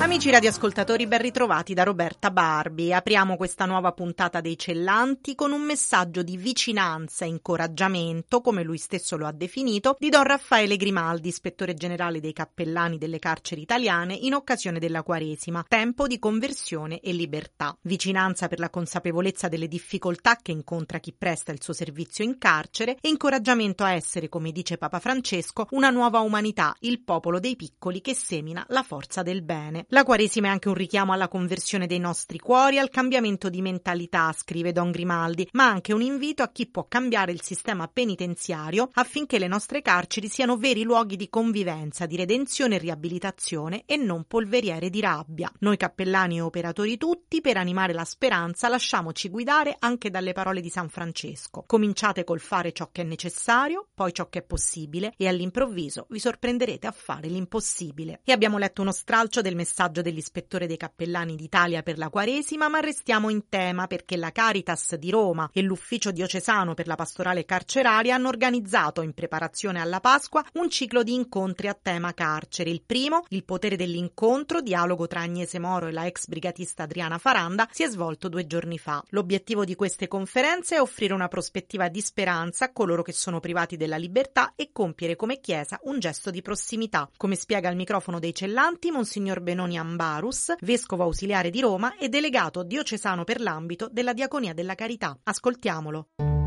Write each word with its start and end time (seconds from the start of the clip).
Amici 0.00 0.30
radioascoltatori, 0.30 1.08
ben 1.08 1.20
ritrovati 1.20 1.74
da 1.74 1.82
Roberta 1.82 2.30
Barbi. 2.30 2.92
Apriamo 2.92 3.36
questa 3.36 3.66
nuova 3.66 3.90
puntata 3.90 4.40
dei 4.40 4.56
Cellanti 4.56 5.34
con 5.34 5.50
un 5.50 5.60
messaggio 5.60 6.22
di 6.22 6.36
vicinanza 6.36 7.24
e 7.24 7.28
incoraggiamento, 7.28 8.40
come 8.40 8.62
lui 8.62 8.78
stesso 8.78 9.16
lo 9.16 9.26
ha 9.26 9.32
definito, 9.32 9.96
di 9.98 10.08
Don 10.08 10.22
Raffaele 10.22 10.76
Grimaldi, 10.76 11.28
ispettore 11.28 11.74
generale 11.74 12.20
dei 12.20 12.32
cappellani 12.32 12.96
delle 12.96 13.18
carceri 13.18 13.60
italiane, 13.60 14.14
in 14.14 14.34
occasione 14.34 14.78
della 14.78 15.02
Quaresima, 15.02 15.64
tempo 15.68 16.06
di 16.06 16.20
conversione 16.20 17.00
e 17.00 17.12
libertà. 17.12 17.76
Vicinanza 17.82 18.46
per 18.46 18.60
la 18.60 18.70
consapevolezza 18.70 19.48
delle 19.48 19.66
difficoltà 19.66 20.36
che 20.36 20.52
incontra 20.52 21.00
chi 21.00 21.12
presta 21.12 21.50
il 21.50 21.60
suo 21.60 21.72
servizio 21.72 22.22
in 22.22 22.38
carcere 22.38 22.96
e 23.00 23.08
incoraggiamento 23.08 23.82
a 23.82 23.92
essere, 23.92 24.28
come 24.28 24.52
dice 24.52 24.78
Papa 24.78 25.00
Francesco, 25.00 25.66
una 25.72 25.90
nuova 25.90 26.20
umanità, 26.20 26.74
il 26.80 27.00
popolo 27.00 27.40
dei 27.40 27.56
piccoli 27.56 28.00
che 28.00 28.14
semina 28.14 28.64
la 28.68 28.84
forza 28.84 29.24
del 29.24 29.42
bene. 29.42 29.86
La 29.92 30.04
Quaresima 30.04 30.48
è 30.48 30.50
anche 30.50 30.68
un 30.68 30.74
richiamo 30.74 31.14
alla 31.14 31.28
conversione 31.28 31.86
dei 31.86 31.98
nostri 31.98 32.38
cuori, 32.38 32.78
al 32.78 32.90
cambiamento 32.90 33.48
di 33.48 33.62
mentalità, 33.62 34.34
scrive 34.36 34.70
Don 34.70 34.90
Grimaldi, 34.90 35.48
ma 35.52 35.66
anche 35.66 35.94
un 35.94 36.02
invito 36.02 36.42
a 36.42 36.50
chi 36.50 36.66
può 36.66 36.84
cambiare 36.86 37.32
il 37.32 37.40
sistema 37.40 37.88
penitenziario 37.88 38.90
affinché 38.92 39.38
le 39.38 39.46
nostre 39.46 39.80
carceri 39.80 40.28
siano 40.28 40.58
veri 40.58 40.82
luoghi 40.82 41.16
di 41.16 41.30
convivenza, 41.30 42.04
di 42.04 42.16
redenzione 42.16 42.74
e 42.74 42.78
riabilitazione 42.80 43.84
e 43.86 43.96
non 43.96 44.24
polveriere 44.24 44.90
di 44.90 45.00
rabbia. 45.00 45.50
Noi 45.60 45.78
cappellani 45.78 46.36
e 46.36 46.42
operatori 46.42 46.98
tutti, 46.98 47.40
per 47.40 47.56
animare 47.56 47.94
la 47.94 48.04
speranza, 48.04 48.68
lasciamoci 48.68 49.30
guidare 49.30 49.74
anche 49.78 50.10
dalle 50.10 50.34
parole 50.34 50.60
di 50.60 50.68
San 50.68 50.90
Francesco. 50.90 51.64
Cominciate 51.66 52.24
col 52.24 52.40
fare 52.40 52.72
ciò 52.72 52.90
che 52.92 53.00
è 53.00 53.06
necessario, 53.06 53.88
poi 53.94 54.12
ciò 54.12 54.28
che 54.28 54.40
è 54.40 54.42
possibile 54.42 55.14
e 55.16 55.28
all'improvviso 55.28 56.04
vi 56.10 56.18
sorprenderete 56.18 56.86
a 56.86 56.92
fare 56.92 57.28
l'impossibile. 57.28 58.20
E 58.22 58.32
abbiamo 58.32 58.58
letto 58.58 58.82
uno 58.82 58.92
stralcio 58.92 59.40
del 59.40 59.54
messaggio 59.54 59.76
messaggio 59.78 60.02
dell'ispettore 60.02 60.66
dei 60.66 60.76
cappellani 60.76 61.36
d'Italia 61.36 61.84
per 61.84 61.98
la 61.98 62.08
Quaresima, 62.08 62.68
ma 62.68 62.80
restiamo 62.80 63.30
in 63.30 63.48
tema 63.48 63.86
perché 63.86 64.16
la 64.16 64.32
Caritas 64.32 64.96
di 64.96 65.08
Roma 65.08 65.48
e 65.52 65.62
l'Ufficio 65.62 66.10
diocesano 66.10 66.74
per 66.74 66.88
la 66.88 66.96
pastorale 66.96 67.44
carceraria 67.44 68.16
hanno 68.16 68.26
organizzato 68.26 69.02
in 69.02 69.14
preparazione 69.14 69.80
alla 69.80 70.00
Pasqua 70.00 70.44
un 70.54 70.68
ciclo 70.68 71.04
di 71.04 71.14
incontri 71.14 71.68
a 71.68 71.78
tema 71.80 72.12
carcere. 72.12 72.70
Il 72.70 72.82
primo, 72.84 73.24
il 73.28 73.44
potere 73.44 73.76
dell'incontro, 73.76 74.60
dialogo 74.62 75.06
tra 75.06 75.20
Agnese 75.20 75.60
Moro 75.60 75.86
e 75.86 75.92
la 75.92 76.06
ex 76.06 76.26
brigatista 76.26 76.82
Adriana 76.82 77.18
Faranda, 77.18 77.68
si 77.70 77.84
è 77.84 77.88
svolto 77.88 78.28
due 78.28 78.48
giorni 78.48 78.78
fa. 78.78 79.00
L'obiettivo 79.10 79.64
di 79.64 79.76
queste 79.76 80.08
conferenze 80.08 80.74
è 80.74 80.80
offrire 80.80 81.14
una 81.14 81.28
prospettiva 81.28 81.86
di 81.88 82.00
speranza 82.00 82.64
a 82.64 82.72
coloro 82.72 83.02
che 83.02 83.12
sono 83.12 83.38
privati 83.38 83.76
della 83.76 83.96
libertà 83.96 84.54
e 84.56 84.70
compiere 84.72 85.14
come 85.14 85.38
Chiesa 85.38 85.78
un 85.84 86.00
gesto 86.00 86.32
di 86.32 86.42
prossimità. 86.42 87.08
Come 87.16 87.36
spiega 87.36 87.68
al 87.68 87.76
microfono 87.76 88.18
dei 88.18 88.34
cellanti 88.34 88.90
Monsignor 88.90 89.40
Benoni 89.40 89.66
Ambarus, 89.76 90.54
vescovo 90.60 91.02
ausiliare 91.02 91.50
di 91.50 91.60
Roma 91.60 91.96
e 91.96 92.08
delegato 92.08 92.62
diocesano 92.62 93.24
per 93.24 93.40
l'ambito 93.40 93.88
della 93.90 94.12
Diaconia 94.12 94.54
della 94.54 94.74
Carità. 94.74 95.18
Ascoltiamolo. 95.22 96.37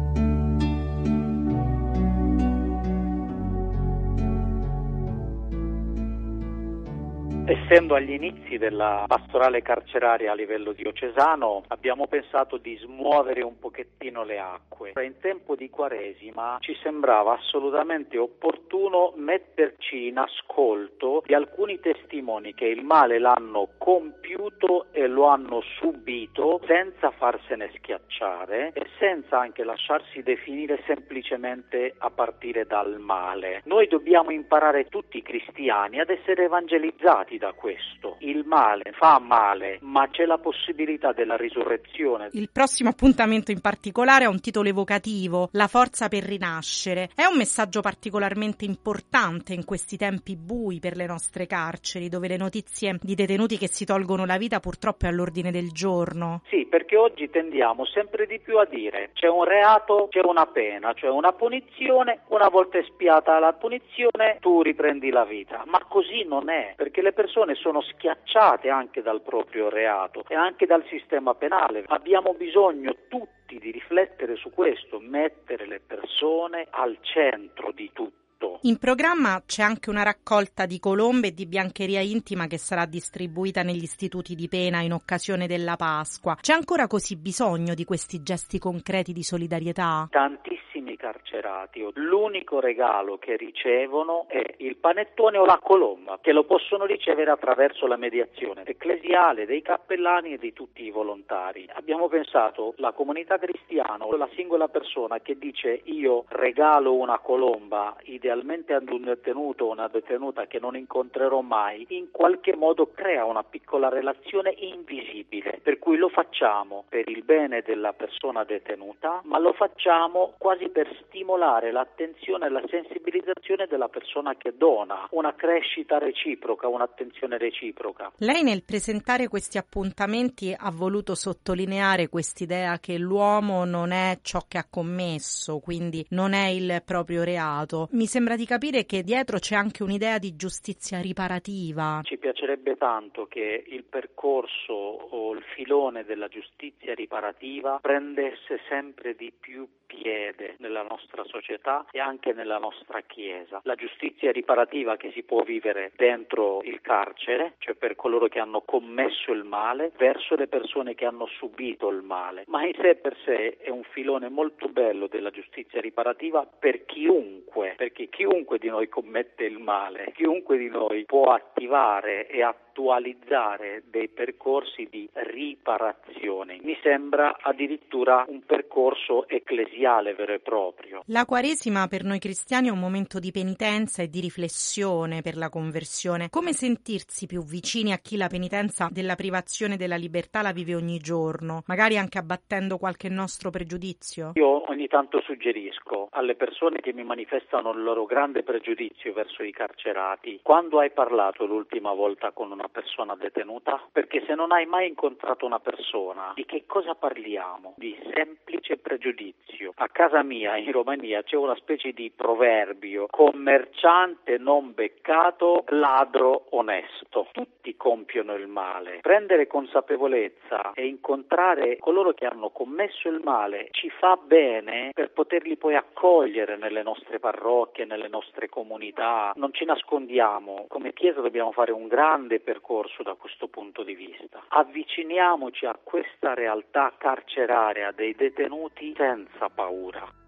Essendo 7.51 7.95
agli 7.95 8.13
inizi 8.13 8.57
della 8.57 9.03
pastorale 9.07 9.61
carceraria 9.61 10.31
a 10.31 10.35
livello 10.35 10.71
diocesano, 10.71 11.63
abbiamo 11.67 12.07
pensato 12.07 12.55
di 12.55 12.77
smuovere 12.77 13.41
un 13.41 13.59
pochettino 13.59 14.23
le 14.23 14.39
acque. 14.39 14.93
In 15.03 15.19
tempo 15.19 15.57
di 15.57 15.69
Quaresima 15.69 16.59
ci 16.61 16.73
sembrava 16.81 17.33
assolutamente 17.33 18.17
opportuno 18.17 19.11
metterci 19.17 20.07
in 20.07 20.17
ascolto 20.17 21.23
di 21.25 21.33
alcuni 21.33 21.81
testimoni 21.81 22.53
che 22.53 22.67
il 22.67 22.85
male 22.85 23.19
l'hanno 23.19 23.71
compiuto 23.77 24.85
e 24.93 25.07
lo 25.07 25.25
hanno 25.25 25.59
subito 25.77 26.61
senza 26.65 27.11
farsene 27.11 27.69
schiacciare 27.75 28.71
e 28.73 28.85
senza 28.97 29.39
anche 29.41 29.65
lasciarsi 29.65 30.23
definire 30.23 30.81
semplicemente 30.85 31.95
a 31.97 32.09
partire 32.11 32.65
dal 32.65 32.97
male. 32.97 33.61
Noi 33.65 33.87
dobbiamo 33.87 34.31
imparare 34.31 34.87
tutti 34.87 35.17
i 35.17 35.21
cristiani 35.21 35.99
ad 35.99 36.09
essere 36.09 36.45
evangelizzati 36.45 37.39
da 37.41 37.53
questo. 37.53 38.17
Il 38.19 38.43
male 38.45 38.91
fa 38.93 39.17
male, 39.19 39.79
ma 39.81 40.07
c'è 40.11 40.25
la 40.25 40.37
possibilità 40.37 41.11
della 41.11 41.35
risurrezione. 41.35 42.29
Il 42.33 42.51
prossimo 42.51 42.89
appuntamento 42.89 43.49
in 43.49 43.61
particolare 43.61 44.25
ha 44.25 44.29
un 44.29 44.39
titolo 44.39 44.69
evocativo, 44.69 45.49
La 45.53 45.65
forza 45.65 46.07
per 46.07 46.23
rinascere. 46.23 47.09
È 47.15 47.25
un 47.25 47.37
messaggio 47.37 47.81
particolarmente 47.81 48.63
importante 48.63 49.55
in 49.55 49.65
questi 49.65 49.97
tempi 49.97 50.37
bui 50.37 50.79
per 50.79 50.95
le 50.95 51.07
nostre 51.07 51.47
carceri, 51.47 52.09
dove 52.09 52.27
le 52.27 52.37
notizie 52.37 52.99
di 53.01 53.15
detenuti 53.15 53.57
che 53.57 53.67
si 53.67 53.85
tolgono 53.85 54.25
la 54.25 54.37
vita 54.37 54.59
purtroppo 54.59 55.05
è 55.05 55.09
all'ordine 55.09 55.49
del 55.49 55.71
giorno. 55.71 56.41
Sì, 56.47 56.67
perché 56.69 56.95
oggi 56.95 57.27
tendiamo 57.31 57.85
sempre 57.85 58.27
di 58.27 58.39
più 58.39 58.59
a 58.59 58.65
dire 58.65 59.09
c'è 59.13 59.27
un 59.27 59.45
reato, 59.45 60.07
c'è 60.11 60.21
una 60.23 60.45
pena, 60.45 60.93
cioè 60.93 61.09
una 61.09 61.31
punizione, 61.31 62.21
una 62.27 62.49
volta 62.49 62.77
espiata 62.77 63.39
la 63.39 63.53
punizione 63.53 64.37
tu 64.39 64.61
riprendi 64.61 65.09
la 65.09 65.25
vita. 65.25 65.63
Ma 65.65 65.83
così 65.87 66.23
non 66.23 66.49
è, 66.49 66.73
perché 66.75 67.01
le 67.01 67.13
persone 67.13 67.29
persone 67.31 67.55
sono 67.55 67.81
schiacciate 67.81 68.69
anche 68.69 69.01
dal 69.01 69.21
proprio 69.21 69.69
reato 69.69 70.25
e 70.27 70.35
anche 70.35 70.65
dal 70.65 70.83
sistema 70.89 71.33
penale. 71.33 71.85
Abbiamo 71.87 72.33
bisogno 72.33 72.93
tutti 73.07 73.57
di 73.57 73.71
riflettere 73.71 74.35
su 74.35 74.49
questo, 74.49 74.99
mettere 74.99 75.65
le 75.65 75.79
persone 75.79 76.67
al 76.69 76.97
centro 77.01 77.71
di 77.71 77.89
tutto. 77.93 78.59
In 78.63 78.77
programma 78.79 79.41
c'è 79.45 79.61
anche 79.61 79.89
una 79.89 80.03
raccolta 80.03 80.65
di 80.65 80.79
colombe 80.79 81.27
e 81.27 81.33
di 81.33 81.45
biancheria 81.45 82.01
intima 82.01 82.47
che 82.47 82.57
sarà 82.57 82.85
distribuita 82.85 83.63
negli 83.63 83.83
istituti 83.83 84.35
di 84.35 84.49
pena 84.49 84.81
in 84.81 84.91
occasione 84.91 85.47
della 85.47 85.77
Pasqua. 85.77 86.35
C'è 86.41 86.53
ancora 86.53 86.87
così 86.87 87.15
bisogno 87.15 87.75
di 87.75 87.85
questi 87.85 88.21
gesti 88.23 88.59
concreti 88.59 89.13
di 89.13 89.23
solidarietà? 89.23 90.07
Tantissimo 90.09 90.70
tantissimi 90.91 90.97
carcerati. 90.97 91.89
L'unico 91.93 92.59
regalo 92.59 93.17
che 93.17 93.35
ricevono 93.35 94.25
è 94.27 94.43
il 94.57 94.75
panettone 94.77 95.37
o 95.37 95.45
la 95.45 95.59
colomba, 95.61 96.19
che 96.21 96.31
lo 96.31 96.43
possono 96.43 96.85
ricevere 96.85 97.31
attraverso 97.31 97.87
la 97.87 97.97
mediazione 97.97 98.63
ecclesiale 98.65 99.45
dei 99.45 99.61
cappellani 99.61 100.33
e 100.33 100.37
di 100.37 100.53
tutti 100.53 100.83
i 100.83 100.91
volontari. 100.91 101.67
Abbiamo 101.73 102.07
pensato 102.07 102.73
la 102.77 102.91
comunità 102.91 103.37
cristiana, 103.37 104.05
la 104.17 104.29
singola 104.35 104.67
persona 104.67 105.19
che 105.19 105.37
dice 105.37 105.81
io 105.85 106.25
regalo 106.29 106.93
una 106.93 107.19
colomba 107.19 107.95
idealmente 108.03 108.73
ad 108.73 108.89
un 108.89 109.03
detenuto 109.03 109.65
o 109.65 109.71
una 109.71 109.87
detenuta 109.87 110.47
che 110.47 110.59
non 110.59 110.75
incontrerò 110.75 111.41
mai, 111.41 111.85
in 111.89 112.11
qualche 112.11 112.55
modo 112.55 112.91
crea 112.93 113.25
una 113.25 113.43
piccola 113.43 113.89
relazione 113.89 114.53
invisibile, 114.57 115.59
per 115.61 115.79
cui 115.79 115.97
lo 115.97 116.09
facciamo 116.09 116.85
per 116.89 117.07
il 117.09 117.23
bene 117.23 117.61
della 117.61 117.93
persona 117.93 118.43
detenuta, 118.43 119.21
ma 119.23 119.39
lo 119.39 119.53
facciamo 119.53 120.33
quasi 120.37 120.69
per 120.69 120.80
stimolare 121.03 121.71
l'attenzione 121.71 122.47
e 122.47 122.49
la 122.49 122.63
sensibilizzazione 122.67 123.67
della 123.67 123.89
persona 123.89 124.35
che 124.35 124.53
dona, 124.55 125.07
una 125.11 125.35
crescita 125.35 125.97
reciproca, 125.97 126.67
un'attenzione 126.67 127.37
reciproca. 127.37 128.11
Lei 128.17 128.43
nel 128.43 128.63
presentare 128.63 129.27
questi 129.27 129.57
appuntamenti 129.57 130.53
ha 130.57 130.71
voluto 130.71 131.15
sottolineare 131.15 132.09
quest'idea 132.09 132.79
che 132.79 132.97
l'uomo 132.97 133.65
non 133.65 133.91
è 133.91 134.19
ciò 134.21 134.41
che 134.47 134.57
ha 134.57 134.67
commesso, 134.69 135.59
quindi 135.59 136.05
non 136.09 136.33
è 136.33 136.47
il 136.47 136.81
proprio 136.85 137.23
reato. 137.23 137.87
Mi 137.91 138.05
sembra 138.05 138.35
di 138.35 138.45
capire 138.45 138.85
che 138.85 139.03
dietro 139.03 139.39
c'è 139.39 139.55
anche 139.55 139.83
un'idea 139.83 140.17
di 140.17 140.35
giustizia 140.35 140.99
riparativa. 141.01 142.01
Ci 142.03 142.17
piacerebbe 142.17 142.77
tanto 142.77 143.27
che 143.27 143.63
il 143.67 143.83
percorso 143.83 144.73
o 144.73 145.33
il 145.33 145.43
filone 145.55 146.03
della 146.03 146.27
giustizia 146.27 146.93
riparativa 146.93 147.79
prendesse 147.81 148.59
sempre 148.69 149.15
di 149.15 149.31
più 149.37 149.67
piede 149.85 150.55
nella 150.71 150.87
nostra 150.89 151.25
società 151.25 151.85
e 151.91 151.99
anche 151.99 152.31
nella 152.31 152.57
nostra 152.57 153.01
Chiesa. 153.01 153.59
La 153.63 153.75
giustizia 153.75 154.31
riparativa 154.31 154.95
che 154.95 155.11
si 155.11 155.23
può 155.23 155.43
vivere 155.43 155.91
dentro 155.97 156.61
il 156.63 156.79
carcere, 156.81 157.55
cioè 157.57 157.75
per 157.75 157.95
coloro 157.95 158.27
che 158.27 158.39
hanno 158.39 158.61
commesso 158.61 159.33
il 159.33 159.43
male, 159.43 159.91
verso 159.97 160.35
le 160.35 160.47
persone 160.47 160.95
che 160.95 161.05
hanno 161.05 161.25
subito 161.25 161.89
il 161.89 162.01
male, 162.01 162.45
ma 162.47 162.65
in 162.65 162.73
sé 162.79 162.95
per 162.95 163.17
sé 163.25 163.57
è 163.57 163.69
un 163.69 163.83
filone 163.83 164.29
molto 164.29 164.69
bello 164.69 165.07
della 165.07 165.29
giustizia 165.29 165.81
riparativa 165.81 166.45
per 166.45 166.85
chiunque, 166.85 167.73
perché 167.75 168.07
chiunque 168.07 168.57
di 168.57 168.69
noi 168.69 168.87
commette 168.87 169.43
il 169.43 169.59
male, 169.59 170.13
chiunque 170.15 170.57
di 170.57 170.69
noi 170.69 171.03
può 171.03 171.33
attivare 171.33 172.27
e 172.27 172.43
attualizzare 172.43 173.83
dei 173.87 174.07
percorsi 174.07 174.87
di 174.89 175.09
riparazione. 175.11 176.59
Mi 176.61 176.77
sembra 176.81 177.37
addirittura 177.41 178.23
un 178.27 178.45
percorso 178.45 179.27
ecclesiale 179.27 180.13
vero 180.13 180.33
e 180.33 180.39
proprio 180.39 180.60
proprio. 180.61 181.01
La 181.07 181.25
Quaresima 181.25 181.87
per 181.87 182.03
noi 182.03 182.19
cristiani 182.19 182.67
è 182.67 182.71
un 182.71 182.79
momento 182.79 183.19
di 183.19 183.31
penitenza 183.31 184.03
e 184.03 184.09
di 184.09 184.19
riflessione 184.19 185.21
per 185.21 185.35
la 185.35 185.49
conversione. 185.49 186.29
Come 186.29 186.53
sentirsi 186.53 187.25
più 187.25 187.43
vicini 187.43 187.91
a 187.91 187.97
chi 187.97 188.17
la 188.17 188.27
penitenza 188.27 188.87
della 188.91 189.15
privazione 189.15 189.77
della 189.77 189.95
libertà 189.95 190.41
la 190.41 190.51
vive 190.51 190.75
ogni 190.75 190.99
giorno, 190.99 191.63
magari 191.65 191.97
anche 191.97 192.19
abbattendo 192.19 192.77
qualche 192.77 193.09
nostro 193.09 193.49
pregiudizio? 193.49 194.31
Io 194.35 194.69
ogni 194.69 194.87
tanto 194.87 195.21
suggerisco 195.21 196.07
alle 196.11 196.35
persone 196.35 196.79
che 196.79 196.93
mi 196.93 197.03
manifestano 197.03 197.71
il 197.71 197.81
loro 197.81 198.05
grande 198.05 198.43
pregiudizio 198.43 199.13
verso 199.13 199.43
i 199.43 199.51
carcerati, 199.51 200.39
quando 200.43 200.79
hai 200.79 200.91
parlato 200.91 201.45
l'ultima 201.45 201.93
volta 201.93 202.31
con 202.31 202.51
una 202.51 202.67
persona 202.67 203.15
detenuta? 203.15 203.81
Perché 203.91 204.23
se 204.27 204.35
non 204.35 204.51
hai 204.51 204.65
mai 204.65 204.87
incontrato 204.87 205.45
una 205.45 205.59
persona, 205.59 206.33
di 206.35 206.45
che 206.45 206.65
cosa 206.65 206.93
parliamo? 206.95 207.73
Di 207.77 207.97
semplice 208.13 208.77
pregiudizio. 208.77 209.73
A 209.75 209.87
casa 209.89 210.23
mia 210.23 210.50
in 210.57 210.71
Romania 210.71 211.23
c'è 211.23 211.35
una 211.35 211.55
specie 211.55 211.91
di 211.91 212.11
proverbio, 212.15 213.07
commerciante 213.07 214.37
non 214.37 214.73
beccato, 214.73 215.63
ladro 215.69 216.47
onesto. 216.51 217.27
Tutti 217.31 217.75
compiono 217.75 218.33
il 218.35 218.47
male. 218.47 218.99
Prendere 219.01 219.47
consapevolezza 219.47 220.71
e 220.73 220.85
incontrare 220.85 221.77
coloro 221.77 222.13
che 222.13 222.25
hanno 222.25 222.49
commesso 222.49 223.07
il 223.07 223.21
male 223.23 223.69
ci 223.71 223.89
fa 223.89 224.17
bene 224.17 224.91
per 224.93 225.11
poterli 225.11 225.57
poi 225.57 225.75
accogliere 225.75 226.57
nelle 226.57 226.83
nostre 226.83 227.19
parrocchie, 227.19 227.85
nelle 227.85 228.07
nostre 228.07 228.49
comunità. 228.49 229.31
Non 229.35 229.53
ci 229.53 229.65
nascondiamo, 229.65 230.65
come 230.67 230.93
Chiesa 230.93 231.21
dobbiamo 231.21 231.51
fare 231.51 231.71
un 231.71 231.87
grande 231.87 232.39
percorso 232.39 233.03
da 233.03 233.15
questo 233.15 233.47
punto 233.47 233.83
di 233.83 233.95
vista. 233.95 234.43
Avviciniamoci 234.49 235.65
a 235.65 235.77
questa 235.81 236.33
realtà 236.33 236.93
carceraria 236.97 237.91
dei 237.91 238.13
detenuti 238.15 238.93
senza 238.95 239.49
paura. 239.49 240.19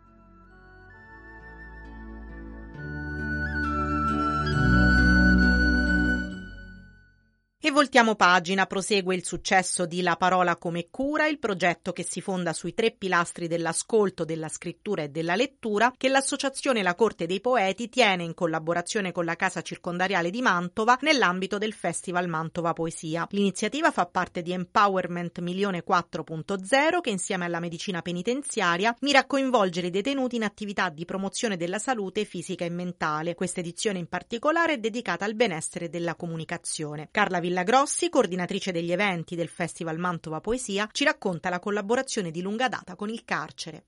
E 7.66 7.72
voltiamo 7.72 8.16
pagina, 8.16 8.66
prosegue 8.66 9.16
il 9.16 9.26
successo 9.26 9.86
di 9.86 10.02
La 10.02 10.18
parola 10.18 10.58
come 10.58 10.90
cura, 10.92 11.28
il 11.28 11.40
progetto 11.40 11.94
che 11.94 12.04
si 12.04 12.20
fonda 12.20 12.52
sui 12.52 12.74
tre 12.74 12.92
pilastri 12.92 13.48
dell'ascolto, 13.48 14.26
della 14.26 14.50
scrittura 14.50 15.04
e 15.04 15.08
della 15.08 15.38
lettura, 15.38 15.94
che 15.96 16.10
l'associazione 16.10 16.84
La 16.84 16.94
Corte 16.94 17.26
dei 17.26 17.40
Poeti 17.40 17.88
tiene 17.88 18.24
in 18.24 18.34
collaborazione 18.34 19.14
con 19.14 19.24
la 19.24 19.38
Casa 19.38 19.62
Circondariale 19.62 20.30
di 20.30 20.42
Mantova 20.42 20.98
nell'ambito 21.04 21.58
del 21.58 21.72
Festival 21.72 22.28
Mantova 22.28 22.74
Poesia. 22.74 23.28
L'iniziativa 23.30 23.92
fa 23.92 24.08
parte 24.08 24.42
di 24.42 24.52
Empowerment 24.52 25.40
Milione 25.40 25.86
4.0 25.88 27.00
che 27.00 27.12
insieme 27.12 27.46
alla 27.46 27.62
medicina 27.62 28.02
penitenziaria 28.02 28.94
mira 29.00 29.20
a 29.20 29.26
coinvolgere 29.26 29.88
i 29.88 29.90
detenuti 29.90 30.36
in 30.36 30.44
attività 30.44 30.90
di 30.90 31.06
promozione 31.06 31.56
della 31.56 31.80
salute 31.80 32.26
fisica 32.26 32.66
e 32.66 32.70
mentale. 32.70 33.36
Questa 33.36 33.62
edizione 33.62 34.00
in 34.00 34.08
particolare 34.10 34.74
è 34.74 34.78
dedicata 34.80 35.24
al 35.24 35.36
benessere 35.36 35.88
della 35.88 36.16
comunicazione. 36.16 37.08
Carla 37.10 37.40
Villagrossi, 37.54 38.10
coordinatrice 38.10 38.72
degli 38.72 38.92
eventi 38.92 39.36
del 39.36 39.48
Festival 39.48 40.00
Mantova 40.00 40.42
Poesia, 40.42 40.90
ci 40.92 41.04
racconta 41.04 41.50
la 41.50 41.60
collaborazione 41.60 42.32
di 42.32 42.42
lunga 42.42 42.68
data 42.68 42.96
con 42.96 43.10
il 43.10 43.24
carcere. 43.26 43.84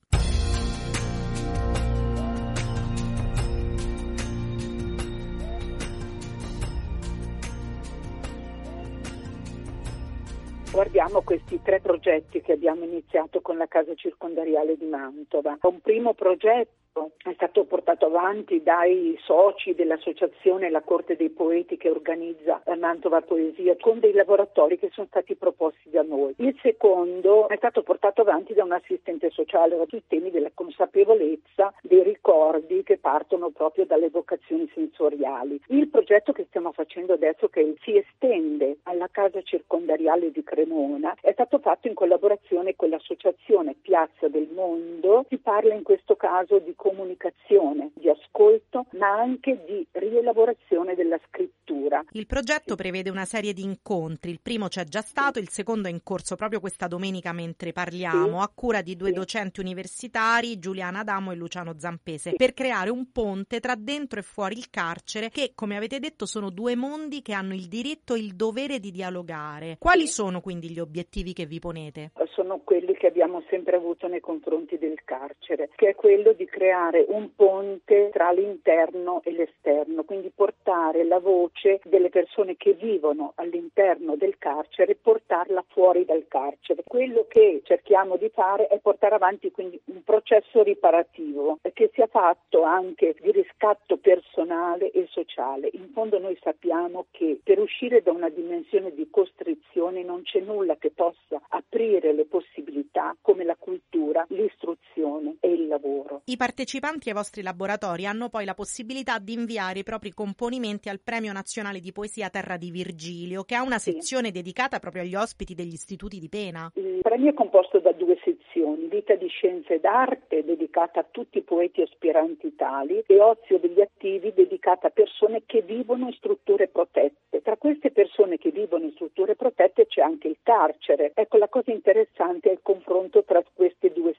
Guardiamo 10.75 11.21
questi 11.21 11.61
tre 11.61 11.79
progetti 11.79 12.41
che 12.41 12.51
abbiamo 12.51 12.83
iniziato 12.83 13.39
con 13.39 13.57
la 13.57 13.65
casa 13.65 13.95
circondariale 13.95 14.75
di 14.75 14.83
Mantova. 14.83 15.57
Un 15.61 15.79
primo 15.79 16.13
progetto 16.13 17.11
è 17.17 17.33
stato 17.33 17.65
portato 17.65 18.05
avanti 18.05 18.63
dai 18.63 19.17
soci 19.21 19.73
dell'associazione 19.73 20.69
La 20.69 20.81
Corte 20.81 21.15
dei 21.15 21.29
Poeti 21.29 21.75
che 21.75 21.89
organizza 21.89 22.61
Mantova 22.77 23.21
Poesia 23.21 23.75
con 23.79 23.99
dei 23.99 24.13
laboratori 24.13 24.77
che 24.77 24.89
sono 24.93 25.07
stati 25.07 25.35
proposti 25.35 25.89
da 25.89 26.03
noi. 26.03 26.33
Il 26.37 26.57
secondo 26.61 27.49
è 27.49 27.57
stato 27.57 27.83
portato 27.83 28.21
avanti 28.21 28.53
da 28.53 28.63
un 28.63 28.71
assistente 28.71 29.29
sociale 29.31 29.77
sui 29.87 30.03
temi 30.07 30.31
della 30.31 30.51
consapevolezza 30.53 31.73
dei 31.81 32.03
ricordi 32.03 32.83
che 32.83 32.97
partono 32.97 33.49
proprio 33.49 33.85
dalle 33.85 34.09
vocazioni 34.09 34.69
sensoriali. 34.73 35.59
Il 35.67 35.89
progetto 35.89 36.31
che 36.31 36.45
stiamo 36.47 36.71
facendo 36.71 37.13
adesso 37.13 37.49
che 37.49 37.75
si 37.81 37.97
estende 37.97 38.77
alla 38.83 39.09
casa 39.11 39.41
circondariale 39.41 40.31
di 40.31 40.43
Cremona 40.65 41.15
è 41.21 41.31
stato 41.33 41.59
fatto 41.59 41.87
in 41.87 41.93
collaborazione 41.93 42.75
con 42.75 42.89
l'associazione 42.89 43.75
Piazza 43.79 44.27
del 44.27 44.49
Mondo. 44.53 45.25
Si 45.29 45.37
parla 45.37 45.73
in 45.73 45.83
questo 45.83 46.15
caso 46.15 46.57
di 46.59 46.73
comunicazione, 46.75 47.91
di 47.93 48.09
ascolto, 48.09 48.87
ma 48.93 49.11
anche 49.11 49.63
di 49.65 49.85
rielaborazione 49.91 50.95
della 50.95 51.19
scrittura. 51.29 52.03
Il 52.11 52.25
progetto 52.25 52.75
prevede 52.75 53.11
una 53.11 53.25
serie 53.25 53.53
di 53.53 53.63
incontri, 53.63 54.31
il 54.31 54.39
primo 54.41 54.67
c'è 54.67 54.83
già 54.85 55.01
stato, 55.01 55.39
il 55.39 55.49
secondo 55.49 55.87
è 55.87 55.91
in 55.91 56.01
corso 56.03 56.35
proprio 56.35 56.59
questa 56.59 56.87
domenica 56.87 57.31
mentre 57.31 57.71
parliamo, 57.71 58.41
a 58.41 58.51
cura 58.53 58.81
di 58.81 58.95
due 58.95 59.11
docenti 59.11 59.59
universitari, 59.59 60.57
Giuliana 60.57 60.99
Adamo 60.99 61.31
e 61.31 61.35
Luciano 61.35 61.75
Zampese, 61.77 62.33
per 62.33 62.53
creare 62.53 62.89
un 62.89 63.11
ponte 63.11 63.59
tra 63.59 63.75
dentro 63.75 64.19
e 64.19 64.23
fuori 64.23 64.57
il 64.57 64.69
carcere 64.69 65.29
che, 65.29 65.51
come 65.53 65.77
avete 65.77 65.99
detto, 65.99 66.25
sono 66.25 66.49
due 66.49 66.75
mondi 66.75 67.21
che 67.21 67.33
hanno 67.33 67.53
il 67.53 67.67
diritto 67.67 68.15
e 68.15 68.19
il 68.19 68.35
dovere 68.35 68.79
di 68.79 68.91
dialogare. 68.91 69.77
Quali 69.79 70.07
sono 70.07 70.41
quindi 70.41 70.54
gli 70.59 70.79
obiettivi 70.79 71.33
che 71.33 71.45
vi 71.45 71.59
ponete? 71.59 72.11
Sono 72.33 72.59
quelli 72.63 72.93
che 72.93 73.07
abbiamo 73.07 73.43
sempre 73.49 73.77
avuto 73.77 74.07
nei 74.07 74.19
confronti 74.19 74.77
del 74.77 74.99
carcere, 75.03 75.69
che 75.75 75.89
è 75.89 75.95
quello 75.95 76.33
di 76.33 76.45
creare 76.45 76.63
creare 76.65 77.05
un 77.07 77.33
ponte 77.35 78.09
tra 78.11 78.31
l'interno 78.31 79.21
e 79.23 79.31
l'esterno, 79.31 80.03
quindi 80.03 80.31
portare 80.33 81.03
la 81.03 81.19
voce 81.19 81.79
delle 81.83 82.09
persone 82.09 82.55
che 82.57 82.73
vivono 82.73 83.33
all'interno 83.35 84.15
del 84.15 84.37
carcere 84.37 84.93
e 84.93 84.97
portarla 85.01 85.63
fuori 85.67 86.05
dal 86.05 86.25
carcere. 86.27 86.83
Quello 86.85 87.25
che 87.27 87.61
cerchiamo 87.63 88.17
di 88.17 88.29
fare 88.33 88.67
è 88.67 88.79
portare 88.79 89.15
avanti 89.15 89.51
quindi 89.51 89.79
un 89.85 90.03
processo 90.03 90.63
riparativo 90.63 91.59
che 91.73 91.89
sia 91.93 92.07
fatto 92.07 92.63
anche 92.63 93.15
di 93.21 93.31
riscatto 93.31 93.97
personale 93.97 94.91
e 94.91 95.07
sociale. 95.09 95.69
In 95.73 95.89
fondo 95.93 96.19
noi 96.19 96.37
sappiamo 96.41 97.05
che 97.11 97.39
per 97.43 97.59
uscire 97.59 98.01
da 98.01 98.11
una 98.11 98.29
dimensione 98.29 98.93
di 98.93 99.07
costrizione 99.09 100.03
non 100.03 100.23
c'è 100.23 100.41
nulla 100.45 100.77
che 100.77 100.91
possa 100.91 101.41
aprire 101.49 102.13
le 102.13 102.25
possibilità 102.25 103.15
come 103.21 103.43
la 103.43 103.55
cultura, 103.57 104.25
l'istruzione 104.29 105.37
e 105.39 105.51
il 105.51 105.67
lavoro. 105.67 106.21
I 106.25 106.37
partecipanti 106.37 107.09
ai 107.09 107.15
vostri 107.15 107.41
laboratori 107.41 108.05
hanno 108.05 108.29
poi 108.29 108.45
la 108.45 108.53
possibilità 108.53 109.19
di 109.19 109.33
inviare 109.33 109.79
i 109.79 109.83
propri 109.83 110.13
componimenti 110.13 110.89
al 110.89 111.01
Premio 111.03 111.33
Nazionale 111.33 111.79
di 111.79 111.91
Poesia 111.91 112.29
Terra 112.29 112.57
di 112.57 112.71
Virgilio, 112.71 113.43
che 113.43 113.55
ha 113.55 113.63
una 113.63 113.79
sezione 113.79 114.27
sì. 114.27 114.33
dedicata 114.33 114.79
proprio 114.79 115.01
agli 115.01 115.15
ospiti 115.15 115.53
degli 115.53 115.73
istituti 115.73 116.19
di 116.19 116.29
pena. 116.29 116.71
Il 116.75 116.99
premio 117.01 117.31
è 117.31 117.33
composto 117.33 117.79
da 117.79 117.91
due 117.91 118.17
sezioni, 118.23 118.87
Vita 118.87 119.15
di 119.15 119.27
Scienze 119.27 119.75
ed 119.75 119.85
Arte, 119.85 120.43
dedicata 120.43 121.01
a 121.01 121.07
tutti 121.09 121.39
i 121.39 121.43
poeti 121.43 121.81
aspiranti 121.81 122.55
tali, 122.55 123.03
e 123.05 123.19
Ozio 123.19 123.59
degli 123.59 123.81
Attivi, 123.81 124.33
dedicata 124.33 124.87
a 124.87 124.91
persone 124.91 125.43
che 125.45 125.61
vivono 125.61 126.07
in 126.07 126.13
strutture 126.13 126.67
protette. 126.67 127.41
Tra 127.41 127.57
queste 127.57 127.91
persone 127.91 128.37
che 128.37 128.51
vivono 128.51 128.85
in 128.85 128.91
strutture 128.91 129.35
protette 129.35 129.85
c'è 129.87 130.01
anche 130.01 130.27
il 130.27 130.34
carcere. 130.43 131.11
Ecco, 131.13 131.37
la 131.37 131.47
cosa 131.47 131.71
interessante 131.71 132.49
è 132.49 132.53
il 132.53 132.59
confronto 132.61 133.23
tra 133.23 133.43
queste 133.53 133.91
due 133.91 134.13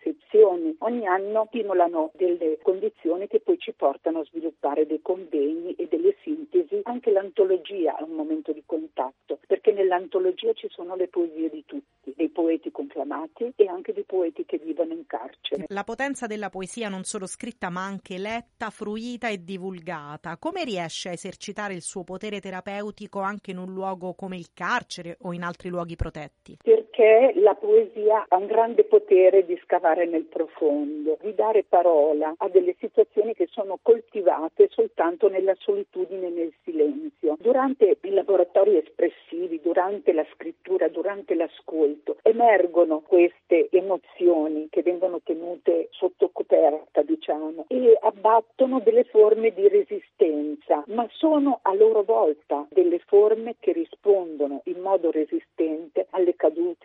sezioni. 0.46 0.76
Ogni 0.80 1.06
anno 1.06 1.46
stimolano 1.48 2.10
delle 2.14 2.58
condizioni 2.62 3.26
che 3.26 3.40
poi 3.40 3.58
ci 3.58 3.72
portano 3.72 4.20
a 4.20 4.24
sviluppare 4.24 4.86
dei 4.86 5.00
convegni 5.02 5.74
e 5.74 5.88
delle 5.88 6.16
sintesi. 6.22 6.80
Anche 6.84 7.10
l'antologia 7.10 7.96
è 7.96 8.02
un 8.02 8.12
momento 8.12 8.52
di 8.52 8.62
contatto, 8.64 9.38
perché 9.46 9.72
nell'antologia 9.72 10.52
ci 10.52 10.68
sono 10.70 10.94
le 10.94 11.08
poesie 11.08 11.50
di 11.50 11.64
tutti, 11.66 12.12
dei 12.14 12.28
poeti 12.28 12.70
conclamati 12.70 13.52
e 13.56 13.66
anche 13.66 13.92
dei 13.92 14.04
poeti 14.04 14.44
che 14.44 14.58
vivono 14.58 14.92
in 14.92 15.06
carcere. 15.06 15.64
La 15.68 15.84
potenza 15.84 16.26
della 16.26 16.50
poesia 16.50 16.88
non 16.88 17.02
solo 17.04 17.26
scritta 17.26 17.70
ma 17.70 17.84
anche 17.84 18.18
letta, 18.18 18.70
fruita 18.70 19.28
e 19.28 19.42
divulgata. 19.42 20.36
Come 20.38 20.64
riesce 20.64 21.08
a 21.08 21.12
esercitare 21.12 21.74
il 21.74 21.82
suo 21.82 22.04
potere 22.04 22.40
terapeutico 22.40 23.20
anche 23.20 23.50
in 23.50 23.58
un 23.58 23.72
luogo 23.72 24.14
come 24.14 24.36
il 24.36 24.48
carcere 24.52 25.16
o 25.22 25.32
in 25.32 25.42
altri 25.42 25.68
luoghi 25.68 25.96
protetti? 25.96 26.56
Perché 26.96 27.38
la 27.40 27.54
poesia 27.54 28.24
ha 28.26 28.36
un 28.36 28.46
grande 28.46 28.84
potere 28.84 29.44
di 29.44 29.60
scavare 29.62 30.06
nel 30.06 30.24
profondo, 30.24 31.18
di 31.20 31.34
dare 31.34 31.62
parola 31.62 32.32
a 32.38 32.48
delle 32.48 32.74
situazioni 32.78 33.34
che 33.34 33.48
sono 33.50 33.78
coltivate 33.82 34.68
soltanto 34.70 35.28
nella 35.28 35.54
solitudine 35.58 36.28
e 36.28 36.30
nel 36.30 36.54
silenzio. 36.64 37.36
Durante 37.38 37.98
i 38.00 38.10
laboratori 38.12 38.78
espressivi, 38.78 39.60
durante 39.60 40.14
la 40.14 40.24
scrittura, 40.32 40.88
durante 40.88 41.34
l'ascolto, 41.34 42.16
emergono 42.22 43.00
queste 43.00 43.68
emozioni 43.72 44.68
che 44.70 44.80
vengono 44.80 45.20
tenute 45.22 45.88
sotto 45.90 46.30
coperta, 46.32 47.02
diciamo, 47.02 47.66
e 47.68 47.98
abbattono 48.00 48.80
delle 48.80 49.04
forme 49.04 49.52
di 49.52 49.68
resistenza 49.68 50.82
ma 50.86 51.06
sono 51.10 51.58
a 51.62 51.74
loro 51.74 52.02
volta 52.02 52.66
delle 52.70 53.00
forme 53.00 53.56
che 53.60 53.72
rispondono 53.72 54.62
in 54.64 54.80
modo 54.80 55.10
resistente 55.10 55.86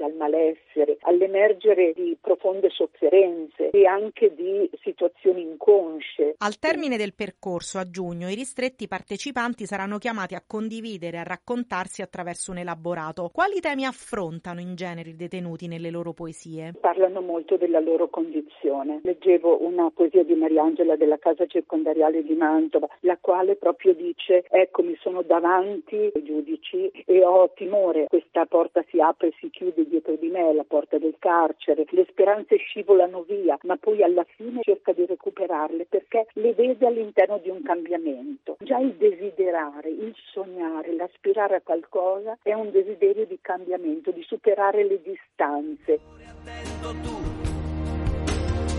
alle 0.04 0.20
cadute, 0.20 0.71
malessere, 0.82 0.98
all'emergere 1.02 1.94
di 1.94 2.18
profonde 2.20 2.70
sofferenze 2.70 3.70
e 3.70 3.86
anche 3.86 4.34
di 4.34 4.70
situazioni 4.82 5.42
inconsce. 5.42 6.36
Al 6.38 6.60
termine 6.60 6.98
del 6.98 7.14
percorso 7.14 7.78
a 7.78 7.90
giugno 7.90 8.30
i 8.30 8.36
ristretti 8.36 8.88
partecipanti 8.88 9.66
saranno 9.66 9.98
chiamati 9.98 10.36
a 10.36 10.44
condividere 10.46 11.18
a 11.18 11.24
raccontarsi 11.24 12.02
attraverso 12.02 12.52
un 12.52 12.58
elaborato. 12.58 13.30
Quali 13.34 13.60
temi 13.60 13.86
affrontano 13.86 14.60
in 14.60 14.76
genere 14.76 15.10
i 15.10 15.16
detenuti 15.16 15.68
nelle 15.68 15.92
loro 15.92 16.14
poesie? 16.14 16.74
Parlano 16.80 17.22
molto 17.22 17.58
della 17.58 17.80
loro 17.80 18.10
condizione. 18.10 19.00
Leggevo 19.04 19.64
una 19.64 19.90
poesia 19.94 20.24
di 20.24 20.36
Mariangela 20.36 20.96
della 20.96 21.18
casa 21.18 21.46
circondariale 21.46 22.24
di 22.24 22.34
Mantova, 22.34 22.88
la 23.02 23.18
quale 23.20 23.56
proprio 23.56 23.94
dice 23.94 24.44
ecco 24.50 24.82
mi 24.84 24.96
sono 25.02 25.22
davanti 25.22 26.12
ai 26.14 26.24
giudici 26.24 26.90
e 27.06 27.24
ho 27.24 27.52
timore, 27.54 28.06
questa 28.08 28.46
porta 28.46 28.84
si 28.90 29.00
apre 29.00 29.28
e 29.28 29.34
si 29.40 29.50
chiude 29.50 29.88
dietro 29.88 30.16
di 30.16 30.30
me, 30.30 30.54
la 30.54 30.64
porta 30.72 30.98
del 30.98 31.16
carcere, 31.20 31.84
le 31.90 32.06
speranze 32.10 32.56
scivolano 32.56 33.24
via, 33.24 33.58
ma 33.64 33.76
poi 33.76 34.02
alla 34.02 34.24
fine 34.24 34.62
cerca 34.62 34.94
di 34.94 35.06
recuperarle 35.06 35.86
perché 35.90 36.28
le 36.36 36.54
vede 36.54 36.88
all'interno 36.88 37.40
di 37.40 37.50
un 37.50 37.62
cambiamento. 37.62 38.56
Già 38.60 38.78
il 38.78 38.94
desiderare, 38.94 39.90
il 39.90 40.16
sognare, 40.32 40.96
l'aspirare 40.96 41.58
a 41.58 41.62
qualcosa 41.62 42.38
è 42.42 42.54
un 42.54 42.72
desiderio 42.72 43.26
di 43.26 43.38
cambiamento, 43.42 44.12
di 44.12 44.24
superare 44.24 44.86
le 44.86 45.02
distanze. 45.02 46.00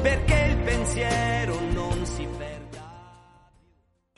Perché 0.03 0.35
il 0.49 0.63
pensiero 0.65 1.55
non 1.75 1.92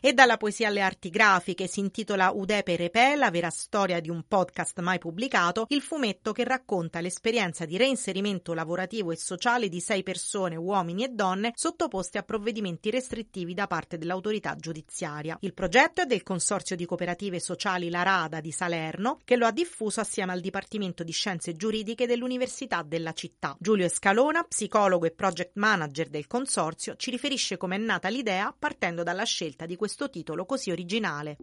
e 0.06 0.12
dalla 0.12 0.36
poesia 0.36 0.68
alle 0.68 0.82
arti 0.82 1.08
grafiche 1.08 1.66
si 1.66 1.80
intitola 1.80 2.30
Udepe 2.30 2.76
Repè, 2.76 3.16
la 3.16 3.30
vera 3.30 3.48
storia 3.48 4.00
di 4.00 4.10
un 4.10 4.24
podcast 4.28 4.78
mai 4.80 4.98
pubblicato, 4.98 5.64
il 5.70 5.80
fumetto 5.80 6.32
che 6.32 6.44
racconta 6.44 7.00
l'esperienza 7.00 7.64
di 7.64 7.78
reinserimento 7.78 8.52
lavorativo 8.52 9.12
e 9.12 9.16
sociale 9.16 9.70
di 9.70 9.80
sei 9.80 10.02
persone, 10.02 10.56
uomini 10.56 11.04
e 11.04 11.08
donne, 11.08 11.52
sottoposte 11.54 12.18
a 12.18 12.22
provvedimenti 12.22 12.90
restrittivi 12.90 13.54
da 13.54 13.66
parte 13.66 13.96
dell'autorità 13.96 14.54
giudiziaria. 14.56 15.38
Il 15.40 15.54
progetto 15.54 16.02
è 16.02 16.04
del 16.04 16.22
Consorzio 16.22 16.76
di 16.76 16.84
Cooperative 16.84 17.40
Sociali 17.40 17.88
La 17.88 18.02
Rada 18.02 18.40
di 18.40 18.52
Salerno, 18.52 19.20
che 19.24 19.36
lo 19.36 19.46
ha 19.46 19.52
diffuso 19.52 20.00
assieme 20.00 20.32
al 20.32 20.40
Dipartimento 20.40 21.02
di 21.02 21.12
Scienze 21.12 21.56
Giuridiche 21.56 22.06
dell'Università 22.06 22.82
della 22.82 23.14
città. 23.14 23.56
Giulio 23.58 23.86
Escalona, 23.86 24.42
psicologo 24.42 25.06
e 25.06 25.12
project 25.12 25.52
manager 25.54 26.10
del 26.10 26.26
consorzio, 26.26 26.94
ci 26.96 27.10
riferisce 27.10 27.56
come 27.56 27.76
è 27.76 27.78
nata 27.78 28.08
l'idea 28.08 28.54
partendo 28.56 29.02
dalla 29.02 29.24
scelta 29.24 29.64
di 29.64 29.76
questo 29.76 29.92
questo 29.94 30.10
titolo 30.10 30.44
così 30.44 30.72
originale. 30.72 31.36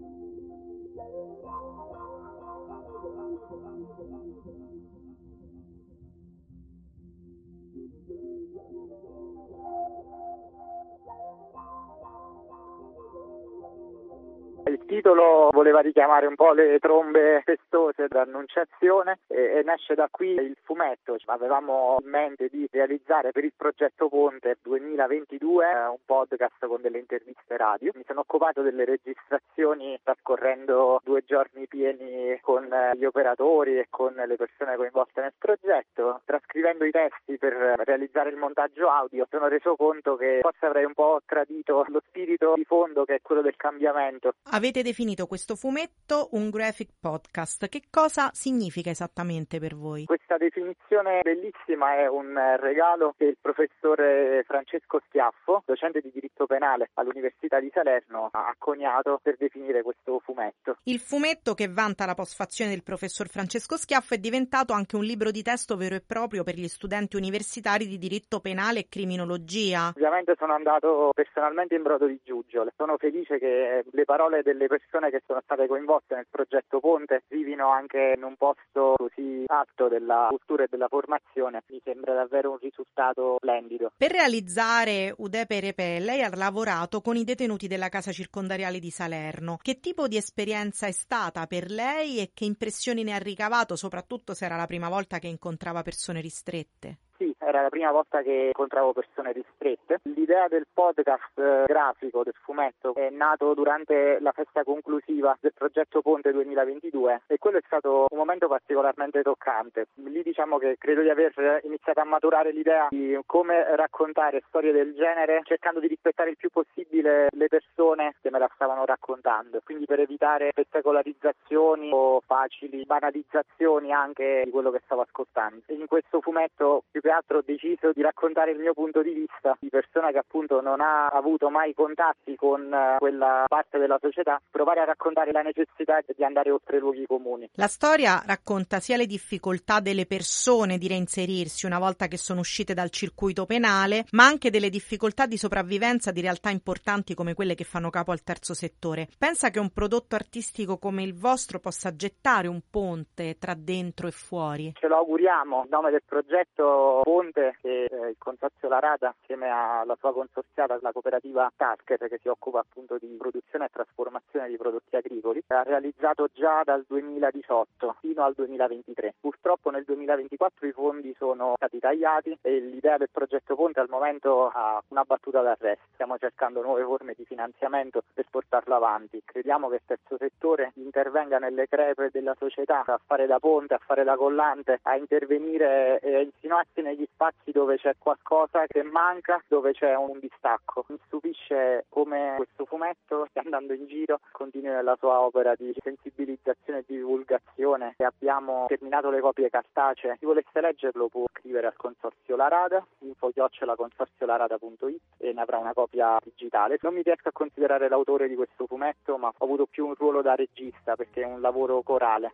Titolo 14.92 15.48
voleva 15.54 15.80
richiamare 15.80 16.26
un 16.26 16.36
po' 16.36 16.52
le 16.52 16.78
trombe 16.80 17.42
festose 17.46 18.08
d'annunciazione 18.10 19.20
e, 19.28 19.60
e 19.60 19.64
nasce 19.64 19.96
da 19.96 20.10
qui 20.12 20.34
il 20.34 20.58
fumetto. 20.64 21.16
Avevamo 21.28 21.96
in 22.04 22.10
mente 22.10 22.50
di 22.52 22.68
realizzare 22.70 23.32
per 23.32 23.46
il 23.46 23.54
progetto 23.56 24.10
Ponte 24.10 24.58
2022 24.62 25.66
eh, 25.66 25.88
un 25.88 25.98
podcast 26.06 26.68
con 26.68 26.82
delle 26.82 27.00
interviste 27.00 27.56
radio. 27.56 27.94
Mi 27.96 28.04
sono 28.06 28.20
occupato 28.20 28.62
delle 28.62 28.84
registrazioni 28.84 29.98
trascorrendo 30.04 31.00
due 31.06 31.24
giorni 31.26 31.68
pieni 31.68 32.38
con 32.42 32.68
gli 32.94 33.06
operatori 33.06 33.78
e 33.78 33.88
con 33.90 34.12
le 34.14 34.36
persone 34.36 34.76
coinvolte 34.76 35.22
nel 35.22 35.34
progetto. 35.38 36.20
Trascrivendo 36.26 36.84
i 36.84 36.92
testi 36.92 37.38
per 37.38 37.54
realizzare 37.86 38.30
il 38.30 38.36
montaggio 38.36 38.90
audio 38.90 39.26
sono 39.30 39.48
reso 39.48 39.78
conto 39.78 40.18
che 40.18 40.40
forse 40.42 40.66
avrei 40.66 40.84
un 40.84 40.94
po' 40.94 41.22
tradito 41.26 41.86
lo 41.88 42.02
spirito 42.06 42.56
di 42.56 42.66
fondo 42.66 43.06
che 43.06 43.16
è 43.16 43.22
quello 43.22 43.42
del 43.42 43.56
cambiamento. 43.56 44.34
Avete 44.52 44.81
definito 44.84 45.28
questo 45.28 45.56
fumetto 45.56 46.30
un 46.32 46.50
graphic 46.50 46.90
podcast. 47.00 47.68
Che 47.68 47.84
cosa 47.90 48.30
significa 48.34 48.90
esattamente 48.90 49.60
per 49.60 49.76
voi? 49.76 50.06
Questa 50.06 50.38
definizione 50.38 51.22
bellissima 51.22 51.96
è 51.96 52.08
un 52.08 52.38
regalo 52.60 53.14
che 53.18 53.26
il 53.26 53.38
professore 53.40 54.44
Francesco 54.46 55.02
Schiaffo, 55.08 55.64
docente 55.66 56.02
di 56.02 56.12
diritto 56.14 56.46
penale 56.46 56.90
all'Università 56.96 57.60
di 57.60 57.70
Salerno, 57.74 58.30
ha 58.32 58.54
coniato 58.58 59.20
per 59.22 59.36
definire 59.38 59.82
questo 59.82 60.20
fumetto. 60.24 60.78
Il 60.84 61.00
fumetto 61.00 61.54
che 61.54 61.68
vanta 61.68 62.06
la 62.06 62.14
postfazione 62.14 62.72
del 62.72 62.84
professor 62.84 63.28
Francesco 63.28 63.78
Schiaffo 63.78 64.14
è 64.14 64.18
diventato 64.18 64.74
anche 64.74 64.96
un 64.96 65.04
libro 65.04 65.32
di 65.32 65.42
testo 65.42 65.76
vero 65.76 65.96
e 65.96 66.02
proprio 66.02 66.44
per 66.44 66.56
gli 66.56 66.68
studenti 66.68 67.16
universitari 67.16 67.88
di 67.88 67.98
diritto 67.98 68.40
penale 68.40 68.80
e 68.80 68.88
criminologia. 68.90 69.90
Ovviamente 69.96 70.36
sono 70.38 70.54
andato 70.54 71.12
personalmente 71.14 71.76
in 71.76 71.84
brodo 71.84 72.06
di 72.06 72.20
giuggiole. 72.24 72.74
Sono 72.78 72.98
felice 72.98 73.38
che 73.38 73.84
le 73.90 74.06
parole 74.06 74.42
delle 74.42 74.68
persone 74.72 75.10
che 75.10 75.22
sono 75.28 75.42
state 75.44 75.68
coinvolte 75.68 76.16
nel 76.16 76.28
progetto 76.32 76.80
Ponte 76.80 77.24
vivino 77.28 77.70
anche 77.70 78.14
in 78.16 78.24
un 78.24 78.38
posto 78.38 78.94
così 78.96 79.44
alto 79.48 79.90
della 79.90 80.28
cultura 80.30 80.64
e 80.64 80.68
della 80.70 80.88
formazione. 80.88 81.62
Mi 81.68 81.82
sembra 81.84 82.14
davvero 82.14 82.52
un 82.52 82.58
risultato 82.58 83.36
splendido. 83.36 83.92
Per 83.98 84.12
realizzare 84.12 85.14
Udepe 85.18 85.60
Repè, 85.60 86.00
lei 86.00 86.22
ha 86.22 86.32
lavorato 86.34 87.02
con 87.02 87.18
i 87.18 87.26
detenuti 87.26 87.68
della 87.68 87.90
casa 87.90 88.14
circondariale 88.14 88.80
di 88.80 88.92
Salerno. 88.92 89.58
Che 89.62 89.82
tipo 89.82 90.08
di 90.08 90.16
esperienza 90.16 90.88
è 90.88 90.92
stata 90.92 91.46
per 91.48 91.70
lei 91.70 92.20
e 92.20 92.32
che 92.34 92.46
impressioni 92.46 93.04
ne 93.04 93.14
ha 93.14 93.18
ricavato, 93.18 93.76
soprattutto 93.76 94.34
se 94.34 94.46
era 94.46 94.56
la 94.56 94.68
prima 94.68 94.88
volta 94.88 95.20
che 95.20 95.28
incontrava 95.28 95.82
persone 95.82 96.22
ristrette? 96.22 97.00
Sì, 97.18 97.31
era 97.42 97.62
la 97.62 97.70
prima 97.70 97.92
volta 97.92 98.22
che 98.22 98.48
incontravo 98.48 98.94
persone 98.94 99.32
ristrette. 99.32 100.00
L'idea 100.04 100.48
del 100.48 100.68
podcast 100.72 101.38
eh, 101.38 101.64
grafico, 101.66 102.24
del 102.24 102.36
fumetto, 102.42 102.94
è 102.96 103.10
nato 103.10 103.54
durante 103.54 104.20
la 104.20 104.32
festa 104.32 104.64
conclusiva 104.64 105.38
del 105.40 105.54
progetto 105.54 106.02
Ponte 106.02 106.32
2022 106.32 107.24
e 107.28 107.38
quello 107.38 107.58
è 107.58 107.64
stato 107.66 108.06
un 108.10 108.18
momento 108.18 108.48
particolarmente 108.48 109.22
toccante. 109.22 109.88
Lì 109.96 110.22
diciamo 110.24 110.58
che 110.58 110.76
credo 110.78 111.02
di 111.02 111.10
aver 111.10 111.62
iniziato 111.64 112.00
a 112.00 112.06
maturare 112.06 112.52
l'idea 112.52 112.88
di 112.90 113.18
come 113.26 113.76
raccontare 113.76 114.44
storie 114.48 114.72
del 114.72 114.94
genere 114.94 115.42
cercando 115.44 115.80
di 115.80 115.88
rispettare 115.88 116.30
il 116.30 116.38
più 116.38 116.50
possibile 116.50 117.28
le 117.32 117.48
persone 117.48 118.16
che 118.22 118.30
me 118.30 118.40
la 118.40 118.50
stavano 118.54 118.86
raccontando, 118.86 119.62
quindi 119.64 119.86
per 119.86 120.00
evitare 120.00 120.50
spettacolarizzazioni 120.52 121.90
o 121.94 122.22
facili 122.26 122.86
banalizzazioni 122.86 123.92
anche 123.92 124.42
di 124.44 124.52
quello 124.52 124.72
che 124.72 124.82
stavo 124.86 125.02
ascoltando. 125.02 125.62
In 125.68 125.88
questo 125.88 126.22
fumetto 126.22 126.84
più 126.92 127.02
che 127.02 127.10
altro 127.10 127.31
ho 127.36 127.44
deciso 127.46 127.92
di 127.94 128.02
raccontare 128.02 128.52
il 128.52 128.60
mio 128.60 128.74
punto 128.74 129.02
di 129.02 129.14
vista 129.14 129.58
di 129.60 129.70
persona 129.70 130.12
che 130.12 130.18
appunto 130.18 130.62
non 130.62 130.82
ha 130.82 131.08
avuto 131.08 131.50
mai 131.50 131.74
contatti 131.74 132.36
con 132.36 132.72
eh, 132.74 132.98
quella 133.00 133.46
parte 133.48 133.78
della 133.78 133.98
società, 134.00 134.42
provare 134.50 134.82
a 134.82 134.86
raccontare 134.86 135.32
la 135.32 135.42
necessità 135.42 136.00
di 136.06 136.24
andare 136.24 136.52
oltre 136.52 136.78
i 136.78 136.80
luoghi 136.80 137.06
comuni. 137.06 137.50
La 137.54 137.68
storia 137.68 138.22
racconta 138.26 138.80
sia 138.80 138.98
le 138.98 139.06
difficoltà 139.06 139.80
delle 139.80 140.06
persone 140.06 140.78
di 140.78 140.88
reinserirsi 140.88 141.66
una 141.66 141.80
volta 141.80 142.08
che 142.08 142.18
sono 142.18 142.42
uscite 142.42 142.74
dal 142.74 142.90
circuito 142.90 143.46
penale, 143.46 144.06
ma 144.12 144.26
anche 144.26 144.50
delle 144.50 144.70
difficoltà 144.70 145.26
di 145.26 145.38
sopravvivenza 145.38 146.12
di 146.12 146.22
realtà 146.22 146.50
importanti 146.50 147.14
come 147.14 147.34
quelle 147.34 147.56
che 147.56 147.64
fanno 147.64 147.90
capo 147.90 148.12
al 148.12 148.24
terzo 148.24 148.54
settore. 148.54 149.08
Pensa 149.18 149.50
che 149.50 149.60
un 149.60 149.72
prodotto 149.72 150.16
artistico 150.16 150.78
come 150.78 151.04
il 151.04 151.16
vostro 151.16 151.60
possa 151.60 151.96
gettare 151.96 152.48
un 152.48 152.62
ponte 152.70 153.38
tra 153.38 153.54
dentro 153.56 154.08
e 154.08 154.12
fuori? 154.12 154.74
Ce 154.80 154.88
lo 154.88 154.98
auguriamo. 154.98 155.64
Il 155.64 155.70
nome 155.70 155.92
del 155.92 156.04
progetto 156.06 157.02
Ponte 157.04 157.21
che 157.30 157.54
eh, 157.62 158.10
il 158.10 158.16
Consorzio 158.18 158.68
La 158.68 158.80
Rada 158.80 159.14
insieme 159.20 159.48
alla 159.50 159.96
sua 160.00 160.12
consorziata, 160.12 160.80
la 160.82 160.92
cooperativa 160.92 161.52
Tasker 161.56 162.10
che 162.10 162.20
si 162.20 162.28
occupa 162.28 162.60
appunto 162.60 162.98
di 163.00 163.16
produzione 163.18 163.66
e 163.66 163.70
trasformazione 163.72 164.48
di 164.48 164.58
prodotti 164.58 164.96
agricoli, 164.96 165.44
ha 165.48 165.62
realizzato 165.62 166.28
già 166.34 166.64
dal 166.64 166.84
2018 166.88 167.98
fino 168.00 168.24
al 168.24 168.34
2023. 168.34 169.16
Purtroppo 169.20 169.70
nel 169.70 169.84
2024 169.84 170.68
i 170.68 170.72
fondi 170.72 171.14
sono 171.18 171.54
stati 171.58 171.80
tagliati 171.80 172.38
e 172.42 172.60
l'idea 172.60 172.98
del 172.98 173.10
progetto 173.12 173.56
Ponte 173.56 173.80
al 173.80 173.90
momento 173.90 174.48
ha 174.48 174.82
una 174.88 175.04
battuta 175.04 175.42
d'arresto. 175.42 175.86
Stiamo 175.94 176.18
cercando 176.18 176.62
nuove 176.62 176.84
forme 176.84 177.14
di 177.16 177.26
finanziamento 177.26 178.02
per 178.14 178.26
portarlo 178.30 178.76
avanti. 178.76 179.22
Crediamo 179.24 179.70
che 179.70 179.76
il 179.76 179.82
terzo 179.86 180.18
settore 180.18 180.72
intervenga 180.76 181.38
nelle 181.38 181.68
crepe 181.68 182.10
della 182.12 182.36
società 182.38 182.84
a 182.86 183.00
fare 183.06 183.28
da 183.28 183.40
ponte, 183.40 183.76
a 183.76 183.80
fare 183.86 184.04
da 184.04 184.16
collante, 184.16 184.80
a 184.82 184.96
intervenire 184.96 186.00
e 186.00 186.16
a 186.16 186.22
insinuarsi 186.22 186.82
negli 186.82 187.08
spazi 187.14 187.52
dove 187.52 187.78
c'è 187.78 187.96
qualcosa 187.98 188.66
che 188.68 188.84
manca, 188.84 189.42
dove 189.48 189.74
c'è 189.74 189.96
un 189.96 190.20
distacco. 190.20 190.86
Mi 190.88 191.00
stupisce 191.06 191.86
come 191.90 192.34
questo 192.38 192.66
fumetto 192.66 193.28
andando 193.34 193.74
in 193.74 193.88
giro, 193.88 194.20
continui 194.32 194.72
nella 194.72 194.96
sua 194.98 195.22
opera 195.22 195.54
di 195.56 195.74
sensibilizzazione 195.82 196.80
e 196.80 196.84
di 196.88 196.98
divulgazione 196.98 197.96
e 197.98 198.04
abbiamo 198.04 198.66
terminato 198.68 199.10
le 199.10 199.22
copie 199.22 199.50
cartacee. 199.50 200.18
Chi 200.18 200.26
volesse 200.26 200.62
leggerlo 200.62 201.08
può 201.08 201.26
scrivere 201.34 201.68
al 201.68 201.76
consorzio 201.76 202.36
La 202.36 202.48
Rada, 202.48 202.86
info-consorziolarada.it 203.00 205.02
e 205.18 205.34
ne 205.34 205.42
avrà 205.42 205.58
una 205.58 205.74
copia 205.74 206.18
digitale. 206.24 206.78
Non 206.82 206.94
mi 206.94 207.02
riesco 207.02 207.30
a 207.30 207.34
considerare 207.34 207.90
l'autore 207.90 208.28
di 208.28 208.36
questo 208.36 208.66
fumetto, 208.66 209.18
ma 209.18 209.28
ho 209.28 209.46
avuto 209.46 209.66
più 209.66 209.86
un 209.86 209.96
ruolo 209.96 210.22
da 210.22 210.36
regista 210.36 210.96
perché 210.96 211.22
è 211.22 211.26
un 211.26 211.42
lavoro 211.42 211.82
corale. 211.82 212.34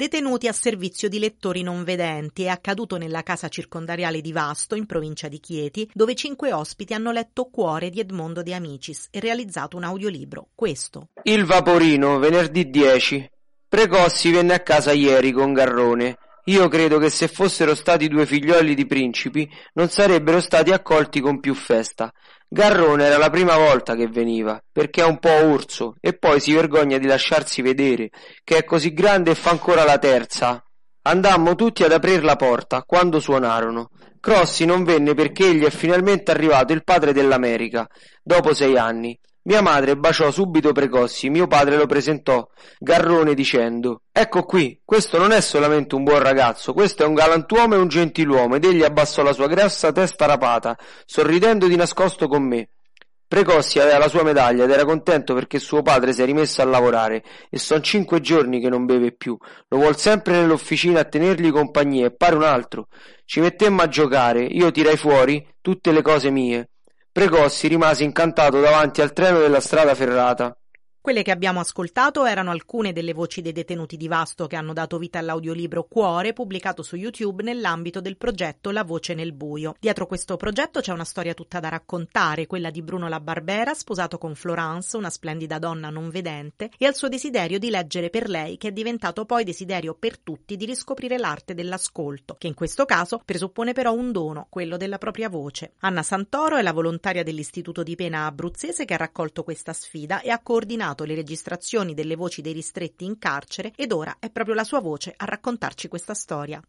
Detenuti 0.00 0.48
a 0.48 0.54
servizio 0.54 1.10
di 1.10 1.18
lettori 1.18 1.60
non 1.60 1.84
vedenti 1.84 2.44
è 2.44 2.48
accaduto 2.48 2.96
nella 2.96 3.22
casa 3.22 3.48
circondariale 3.48 4.22
di 4.22 4.32
Vasto, 4.32 4.74
in 4.74 4.86
provincia 4.86 5.28
di 5.28 5.38
Chieti, 5.40 5.86
dove 5.92 6.14
cinque 6.14 6.54
ospiti 6.54 6.94
hanno 6.94 7.12
letto 7.12 7.50
Cuore 7.50 7.90
di 7.90 8.00
Edmondo 8.00 8.42
De 8.42 8.54
Amicis 8.54 9.08
e 9.10 9.20
realizzato 9.20 9.76
un 9.76 9.84
audiolibro. 9.84 10.48
Questo. 10.54 11.08
Il 11.24 11.44
Vaporino, 11.44 12.18
venerdì 12.18 12.70
10. 12.70 13.30
Precossi 13.68 14.30
venne 14.30 14.54
a 14.54 14.60
casa 14.60 14.92
ieri 14.92 15.32
con 15.32 15.52
Garrone. 15.52 16.16
Io 16.44 16.66
credo 16.68 16.96
che 16.96 17.10
se 17.10 17.28
fossero 17.28 17.74
stati 17.74 18.08
due 18.08 18.24
figlioli 18.24 18.74
di 18.74 18.86
principi 18.86 19.46
non 19.74 19.90
sarebbero 19.90 20.40
stati 20.40 20.70
accolti 20.70 21.20
con 21.20 21.40
più 21.40 21.52
festa. 21.52 22.10
Garrone 22.52 23.04
era 23.04 23.16
la 23.16 23.30
prima 23.30 23.56
volta 23.56 23.94
che 23.94 24.08
veniva, 24.08 24.60
perché 24.72 25.02
è 25.02 25.06
un 25.06 25.20
po' 25.20 25.30
orso 25.30 25.94
e 26.00 26.18
poi 26.18 26.40
si 26.40 26.52
vergogna 26.52 26.98
di 26.98 27.06
lasciarsi 27.06 27.62
vedere, 27.62 28.10
che 28.42 28.56
è 28.56 28.64
così 28.64 28.92
grande 28.92 29.30
e 29.30 29.34
fa 29.36 29.50
ancora 29.50 29.84
la 29.84 29.98
terza. 29.98 30.60
Andammo 31.02 31.54
tutti 31.54 31.84
ad 31.84 31.92
aprir 31.92 32.24
la 32.24 32.34
porta 32.34 32.82
quando 32.82 33.20
suonarono. 33.20 33.90
Crossi 34.18 34.64
non 34.64 34.82
venne 34.82 35.14
perché 35.14 35.46
egli 35.46 35.62
è 35.62 35.70
finalmente 35.70 36.32
arrivato 36.32 36.72
il 36.72 36.82
padre 36.82 37.12
dell'America, 37.12 37.88
dopo 38.20 38.52
sei 38.52 38.76
anni. 38.76 39.16
Mia 39.50 39.62
madre 39.62 39.96
baciò 39.96 40.30
subito 40.30 40.70
Precossi, 40.70 41.28
mio 41.28 41.48
padre 41.48 41.76
lo 41.76 41.86
presentò, 41.86 42.48
Garrone, 42.78 43.34
dicendo 43.34 44.02
Ecco 44.12 44.44
qui, 44.44 44.80
questo 44.84 45.18
non 45.18 45.32
è 45.32 45.40
solamente 45.40 45.96
un 45.96 46.04
buon 46.04 46.20
ragazzo, 46.20 46.72
questo 46.72 47.02
è 47.02 47.06
un 47.06 47.14
galantuomo 47.14 47.74
e 47.74 47.78
un 47.78 47.88
gentiluomo, 47.88 48.54
ed 48.54 48.64
egli 48.64 48.84
abbassò 48.84 49.24
la 49.24 49.32
sua 49.32 49.48
grassa 49.48 49.90
testa 49.90 50.26
rapata, 50.26 50.78
sorridendo 51.04 51.66
di 51.66 51.74
nascosto 51.74 52.28
con 52.28 52.44
me. 52.44 52.68
Precossi 53.26 53.80
aveva 53.80 53.98
la 53.98 54.08
sua 54.08 54.22
medaglia 54.22 54.62
ed 54.62 54.70
era 54.70 54.84
contento 54.84 55.34
perché 55.34 55.58
suo 55.58 55.82
padre 55.82 56.12
si 56.12 56.22
è 56.22 56.26
rimesso 56.26 56.62
a 56.62 56.66
lavorare 56.66 57.24
e 57.50 57.58
son 57.58 57.82
cinque 57.82 58.20
giorni 58.20 58.60
che 58.60 58.68
non 58.68 58.86
beve 58.86 59.10
più. 59.10 59.36
Lo 59.66 59.78
vuol 59.78 59.96
sempre 59.96 60.34
nell'officina 60.34 61.00
a 61.00 61.04
tenergli 61.04 61.50
compagnia 61.50 62.06
e 62.06 62.14
pare 62.14 62.36
un 62.36 62.44
altro. 62.44 62.86
Ci 63.24 63.40
mettemmo 63.40 63.82
a 63.82 63.88
giocare, 63.88 64.44
io 64.44 64.70
tirai 64.70 64.96
fuori 64.96 65.44
tutte 65.60 65.90
le 65.90 66.02
cose 66.02 66.30
mie. 66.30 66.68
Precossi 67.12 67.66
rimase 67.66 68.04
incantato 68.04 68.60
davanti 68.60 69.00
al 69.00 69.12
treno 69.12 69.40
della 69.40 69.60
strada 69.60 69.96
ferrata. 69.96 70.56
Quelle 71.02 71.22
che 71.22 71.30
abbiamo 71.30 71.60
ascoltato 71.60 72.26
erano 72.26 72.50
alcune 72.50 72.92
delle 72.92 73.14
voci 73.14 73.40
dei 73.40 73.52
detenuti 73.52 73.96
di 73.96 74.06
Vasto 74.06 74.46
che 74.46 74.56
hanno 74.56 74.74
dato 74.74 74.98
vita 74.98 75.18
all'audiolibro 75.18 75.84
Cuore, 75.84 76.34
pubblicato 76.34 76.82
su 76.82 76.94
YouTube 76.94 77.42
nell'ambito 77.42 78.02
del 78.02 78.18
progetto 78.18 78.70
La 78.70 78.84
voce 78.84 79.14
nel 79.14 79.32
buio. 79.32 79.74
Dietro 79.80 80.06
questo 80.06 80.36
progetto 80.36 80.80
c'è 80.80 80.92
una 80.92 81.06
storia 81.06 81.32
tutta 81.32 81.58
da 81.58 81.70
raccontare, 81.70 82.46
quella 82.46 82.68
di 82.68 82.82
Bruno 82.82 83.08
La 83.08 83.18
Barbera, 83.18 83.72
sposato 83.72 84.18
con 84.18 84.34
Florence, 84.34 84.94
una 84.98 85.08
splendida 85.08 85.58
donna 85.58 85.88
non 85.88 86.10
vedente, 86.10 86.68
e 86.76 86.84
al 86.84 86.94
suo 86.94 87.08
desiderio 87.08 87.58
di 87.58 87.70
leggere 87.70 88.10
per 88.10 88.28
lei, 88.28 88.58
che 88.58 88.68
è 88.68 88.72
diventato 88.72 89.24
poi 89.24 89.42
desiderio 89.42 89.94
per 89.94 90.18
tutti 90.18 90.54
di 90.54 90.66
riscoprire 90.66 91.16
l'arte 91.16 91.54
dell'ascolto, 91.54 92.36
che 92.38 92.46
in 92.46 92.54
questo 92.54 92.84
caso 92.84 93.22
presuppone 93.24 93.72
però 93.72 93.94
un 93.94 94.12
dono, 94.12 94.48
quello 94.50 94.76
della 94.76 94.98
propria 94.98 95.30
voce. 95.30 95.72
Anna 95.78 96.02
Santoro 96.02 96.58
è 96.58 96.62
la 96.62 96.74
volontaria 96.74 97.22
dell'Istituto 97.22 97.82
di 97.82 97.96
Pena 97.96 98.26
abruzzese 98.26 98.84
che 98.84 98.92
ha 98.92 98.98
raccolto 98.98 99.44
questa 99.44 99.72
sfida 99.72 100.20
e 100.20 100.28
ha 100.28 100.42
coordinato 100.42 100.88
le 101.04 101.14
registrazioni 101.14 101.94
delle 101.94 102.16
voci 102.16 102.42
dei 102.42 102.52
ristretti 102.52 103.04
in 103.04 103.18
carcere 103.18 103.72
ed 103.76 103.92
ora 103.92 104.16
è 104.18 104.30
proprio 104.30 104.54
la 104.54 104.64
sua 104.64 104.80
voce 104.80 105.14
a 105.16 105.24
raccontarci 105.24 105.88
questa 105.88 106.14
storia. 106.14 106.62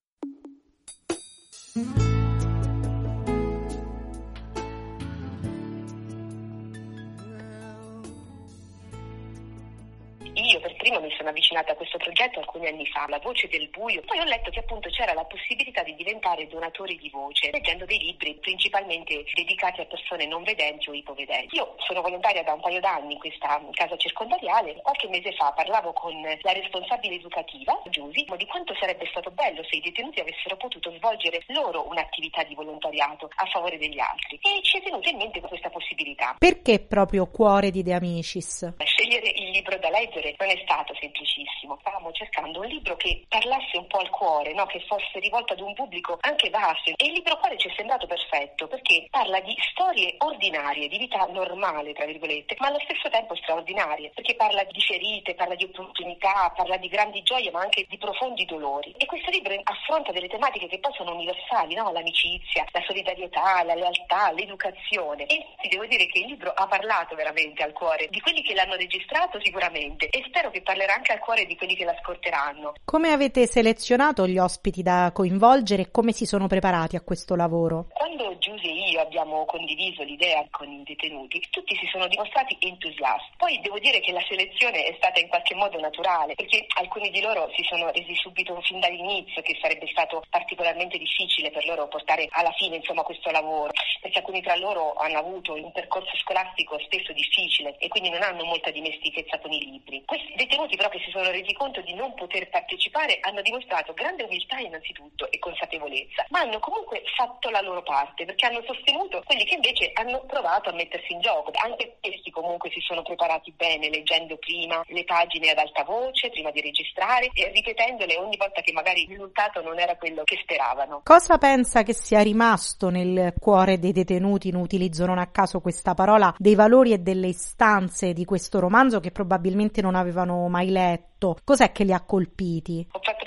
Io 10.51 10.59
per 10.59 10.75
prima 10.75 10.99
mi 10.99 11.09
sono 11.15 11.29
avvicinata 11.29 11.71
a 11.71 11.75
questo 11.75 11.97
progetto 11.97 12.39
alcuni 12.39 12.67
anni 12.67 12.85
fa, 12.87 13.05
La 13.07 13.19
voce 13.19 13.47
del 13.47 13.69
buio, 13.69 14.01
poi 14.01 14.19
ho 14.19 14.25
letto 14.25 14.51
che 14.51 14.59
appunto 14.59 14.89
c'era 14.89 15.13
la 15.13 15.23
possibilità 15.23 15.81
di 15.81 15.95
diventare 15.95 16.45
donatori 16.47 16.97
di 16.97 17.09
voce, 17.09 17.51
leggendo 17.51 17.85
dei 17.85 17.97
libri 17.99 18.35
principalmente 18.35 19.23
dedicati 19.31 19.79
a 19.79 19.85
persone 19.85 20.25
non 20.25 20.43
vedenti 20.43 20.89
o 20.89 20.93
ipovedenti. 20.93 21.55
Io 21.55 21.75
sono 21.77 22.01
volontaria 22.01 22.43
da 22.43 22.51
un 22.51 22.59
paio 22.59 22.81
d'anni 22.81 23.13
in 23.13 23.19
questa 23.19 23.61
casa 23.71 23.95
circondariale, 23.95 24.81
qualche 24.81 25.07
mese 25.07 25.31
fa 25.31 25.53
parlavo 25.53 25.93
con 25.93 26.19
la 26.19 26.51
responsabile 26.51 27.15
educativa, 27.15 27.81
Giusi, 27.89 28.25
di 28.35 28.45
quanto 28.45 28.75
sarebbe 28.77 29.07
stato 29.07 29.31
bello 29.31 29.63
se 29.63 29.77
i 29.77 29.81
detenuti 29.81 30.19
avessero 30.19 30.57
potuto 30.57 30.91
svolgere 30.97 31.43
loro 31.47 31.87
un'attività 31.87 32.43
di 32.43 32.55
volontariato 32.55 33.29
a 33.35 33.45
favore 33.45 33.77
degli 33.77 33.99
altri 33.99 34.37
e 34.41 34.61
ci 34.63 34.79
è 34.79 34.81
venuta 34.81 35.07
in 35.07 35.15
mente 35.15 35.39
questa 35.39 35.69
possibilità. 35.69 36.35
Perché 36.37 36.81
proprio 36.81 37.25
Cuore 37.27 37.71
di 37.71 37.83
De 37.83 37.93
Amicis? 37.93 38.73
Scegliere 38.83 39.29
il 39.29 39.51
libro 39.51 39.77
da 39.77 39.89
leggere 39.89 40.35
non 40.41 40.49
è 40.49 40.59
stato 40.63 40.95
semplicissimo. 40.99 41.77
Stavamo 41.81 42.11
cercando 42.11 42.59
un 42.61 42.65
libro 42.65 42.95
che 42.97 43.25
parlasse 43.29 43.77
un 43.77 43.85
po' 43.87 43.99
al 43.99 44.09
cuore, 44.09 44.53
no? 44.53 44.65
che 44.65 44.83
fosse 44.87 45.19
rivolto 45.19 45.53
ad 45.53 45.61
un 45.61 45.73
pubblico 45.73 46.17
anche 46.21 46.49
vasto. 46.49 46.89
E 46.95 47.05
il 47.05 47.13
libro 47.13 47.37
cuore 47.37 47.57
ci 47.57 47.69
è 47.69 47.73
sembrato 47.75 48.07
perfetto 48.07 48.67
perché 48.67 49.05
parla 49.11 49.39
di 49.41 49.55
storie 49.71 50.15
ordinarie, 50.17 50.87
di 50.87 50.97
vita 50.97 51.23
normale, 51.27 51.93
tra 51.93 52.05
virgolette, 52.05 52.55
ma 52.57 52.67
allo 52.67 52.79
stesso 52.83 53.09
tempo 53.09 53.35
straordinarie, 53.35 54.11
perché 54.15 54.35
parla 54.35 54.63
di 54.63 54.81
ferite, 54.81 55.35
parla 55.35 55.55
di 55.55 55.65
opportunità, 55.65 56.51
parla 56.55 56.77
di 56.77 56.87
grandi 56.87 57.21
gioie, 57.21 57.51
ma 57.51 57.61
anche 57.61 57.85
di 57.87 57.97
profondi 57.97 58.45
dolori. 58.45 58.93
E 58.97 59.05
questo 59.05 59.29
libro 59.29 59.53
affronta 59.63 60.11
delle 60.11 60.27
tematiche 60.27 60.67
che 60.67 60.79
poi 60.79 60.93
sono 60.93 61.13
universali, 61.13 61.75
no? 61.75 61.91
l'amicizia, 61.91 62.65
la 62.71 62.81
solidarietà, 62.87 63.63
la 63.63 63.75
lealtà, 63.75 64.31
l'educazione. 64.31 65.25
E 65.27 65.45
ti 65.61 65.69
devo 65.69 65.85
dire 65.85 66.07
che 66.07 66.19
il 66.19 66.27
libro 66.27 66.51
ha 66.51 66.67
parlato 66.67 67.15
veramente 67.15 67.61
al 67.63 67.73
cuore 67.73 68.07
di 68.09 68.19
quelli 68.21 68.41
che 68.41 68.55
l'hanno 68.55 68.75
registrato 68.75 69.39
sicuramente 69.41 70.09
e 70.09 70.23
spero 70.31 70.49
che 70.49 70.61
parlerà 70.61 70.95
anche 70.95 71.11
al 71.11 71.19
cuore 71.19 71.45
di 71.45 71.57
quelli 71.57 71.75
che 71.75 71.83
l'ascolteranno. 71.83 72.73
Come 72.85 73.11
avete 73.11 73.45
selezionato 73.45 74.25
gli 74.25 74.37
ospiti 74.37 74.81
da 74.81 75.11
coinvolgere 75.13 75.83
e 75.83 75.91
come 75.91 76.13
si 76.13 76.25
sono 76.25 76.47
preparati 76.47 76.95
a 76.95 77.01
questo 77.01 77.35
lavoro? 77.35 77.87
Quando 77.93 78.37
Giuse 78.37 78.67
e 78.67 78.89
io 78.89 79.01
abbiamo 79.01 79.45
condiviso 79.45 80.03
l'idea 80.03 80.43
con 80.49 80.71
i 80.71 80.83
detenuti, 80.83 81.45
tutti 81.51 81.75
si 81.75 81.85
sono 81.91 82.07
dimostrati 82.07 82.57
entusiasti. 82.59 83.35
Poi 83.37 83.59
devo 83.61 83.77
dire 83.77 83.99
che 83.99 84.11
la 84.11 84.23
selezione 84.27 84.85
è 84.85 84.95
stata 84.97 85.19
in 85.19 85.27
qualche 85.27 85.53
modo 85.53 85.79
naturale, 85.79 86.33
perché 86.33 86.65
alcuni 86.79 87.11
di 87.11 87.21
loro 87.21 87.51
si 87.55 87.63
sono 87.63 87.91
resi 87.91 88.15
subito 88.15 88.59
fin 88.61 88.79
dall'inizio 88.79 89.41
che 89.41 89.57
sarebbe 89.61 89.87
stato 89.91 90.23
particolarmente 90.29 90.97
difficile 90.97 91.51
per 91.51 91.65
loro 91.67 91.87
portare 91.87 92.27
alla 92.31 92.51
fine 92.53 92.77
insomma, 92.77 93.03
questo 93.03 93.29
lavoro, 93.31 93.71
perché 94.01 94.19
alcuni 94.19 94.41
tra 94.41 94.55
loro 94.55 94.93
hanno 94.93 95.19
avuto 95.19 95.53
un 95.53 95.71
percorso 95.71 96.15
scolastico 96.17 96.79
spesso 96.79 97.11
difficile 97.13 97.75
e 97.77 97.89
quindi 97.89 98.09
non 98.09 98.23
hanno 98.23 98.45
molta 98.45 98.71
dimestichezza 98.71 99.37
con 99.39 99.51
i 99.51 99.59
libri. 99.59 100.03
Questi 100.21 100.35
detenuti 100.35 100.75
però 100.75 100.89
che 100.89 101.01
si 101.03 101.09
sono 101.09 101.31
resi 101.31 101.53
conto 101.53 101.81
di 101.81 101.93
non 101.93 102.13
poter 102.13 102.47
partecipare 102.49 103.17
hanno 103.21 103.41
dimostrato 103.41 103.93
grande 103.93 104.23
umiltà 104.23 104.59
innanzitutto 104.59 105.29
e 105.31 105.39
consapevolezza, 105.39 106.25
ma 106.29 106.41
hanno 106.41 106.59
comunque 106.59 107.01
fatto 107.15 107.49
la 107.49 107.61
loro 107.61 107.81
parte 107.81 108.25
perché 108.25 108.45
hanno 108.45 108.61
sostenuto 108.65 109.23
quelli 109.25 109.45
che 109.45 109.55
invece 109.55 109.89
hanno 109.93 110.21
provato 110.27 110.69
a 110.69 110.73
mettersi 110.73 111.13
in 111.13 111.21
gioco. 111.21 111.51
Anche 111.63 111.97
questi 111.99 112.29
comunque 112.29 112.69
si 112.71 112.79
sono 112.81 113.01
preparati 113.01 113.51
bene 113.55 113.89
leggendo 113.89 114.37
prima 114.37 114.83
le 114.87 115.03
pagine 115.05 115.49
ad 115.49 115.57
alta 115.57 115.83
voce, 115.83 116.29
prima 116.29 116.51
di 116.51 116.61
registrare 116.61 117.29
e 117.33 117.51
ripetendole 117.51 118.17
ogni 118.17 118.37
volta 118.37 118.61
che 118.61 118.71
magari 118.71 119.03
il 119.03 119.09
risultato 119.09 119.61
non 119.61 119.79
era 119.79 119.95
quello 119.97 120.23
che 120.23 120.37
speravano. 120.41 121.01
Cosa 121.03 121.37
pensa 121.37 121.81
che 121.83 121.93
sia 121.93 122.21
rimasto 122.21 122.89
nel 122.89 123.33
cuore 123.39 123.79
dei 123.79 123.91
detenuti, 123.91 124.51
non 124.51 124.61
utilizzo 124.61 125.05
non 125.05 125.17
a 125.17 125.27
caso 125.27 125.61
questa 125.61 125.93
parola, 125.93 126.33
dei 126.37 126.55
valori 126.55 126.93
e 126.93 126.99
delle 126.99 127.27
istanze 127.27 128.13
di 128.13 128.25
questo 128.25 128.59
romanzo 128.59 128.99
che 128.99 129.11
probabilmente 129.11 129.81
non 129.81 129.95
avevano 130.11 130.47
mai 130.47 130.69
letto? 130.69 131.37
Cos'è 131.43 131.71
che 131.71 131.83
li 131.83 131.93
ha 131.93 132.01
colpiti? 132.01 132.85
Ho 132.91 132.99
fatto 133.01 133.23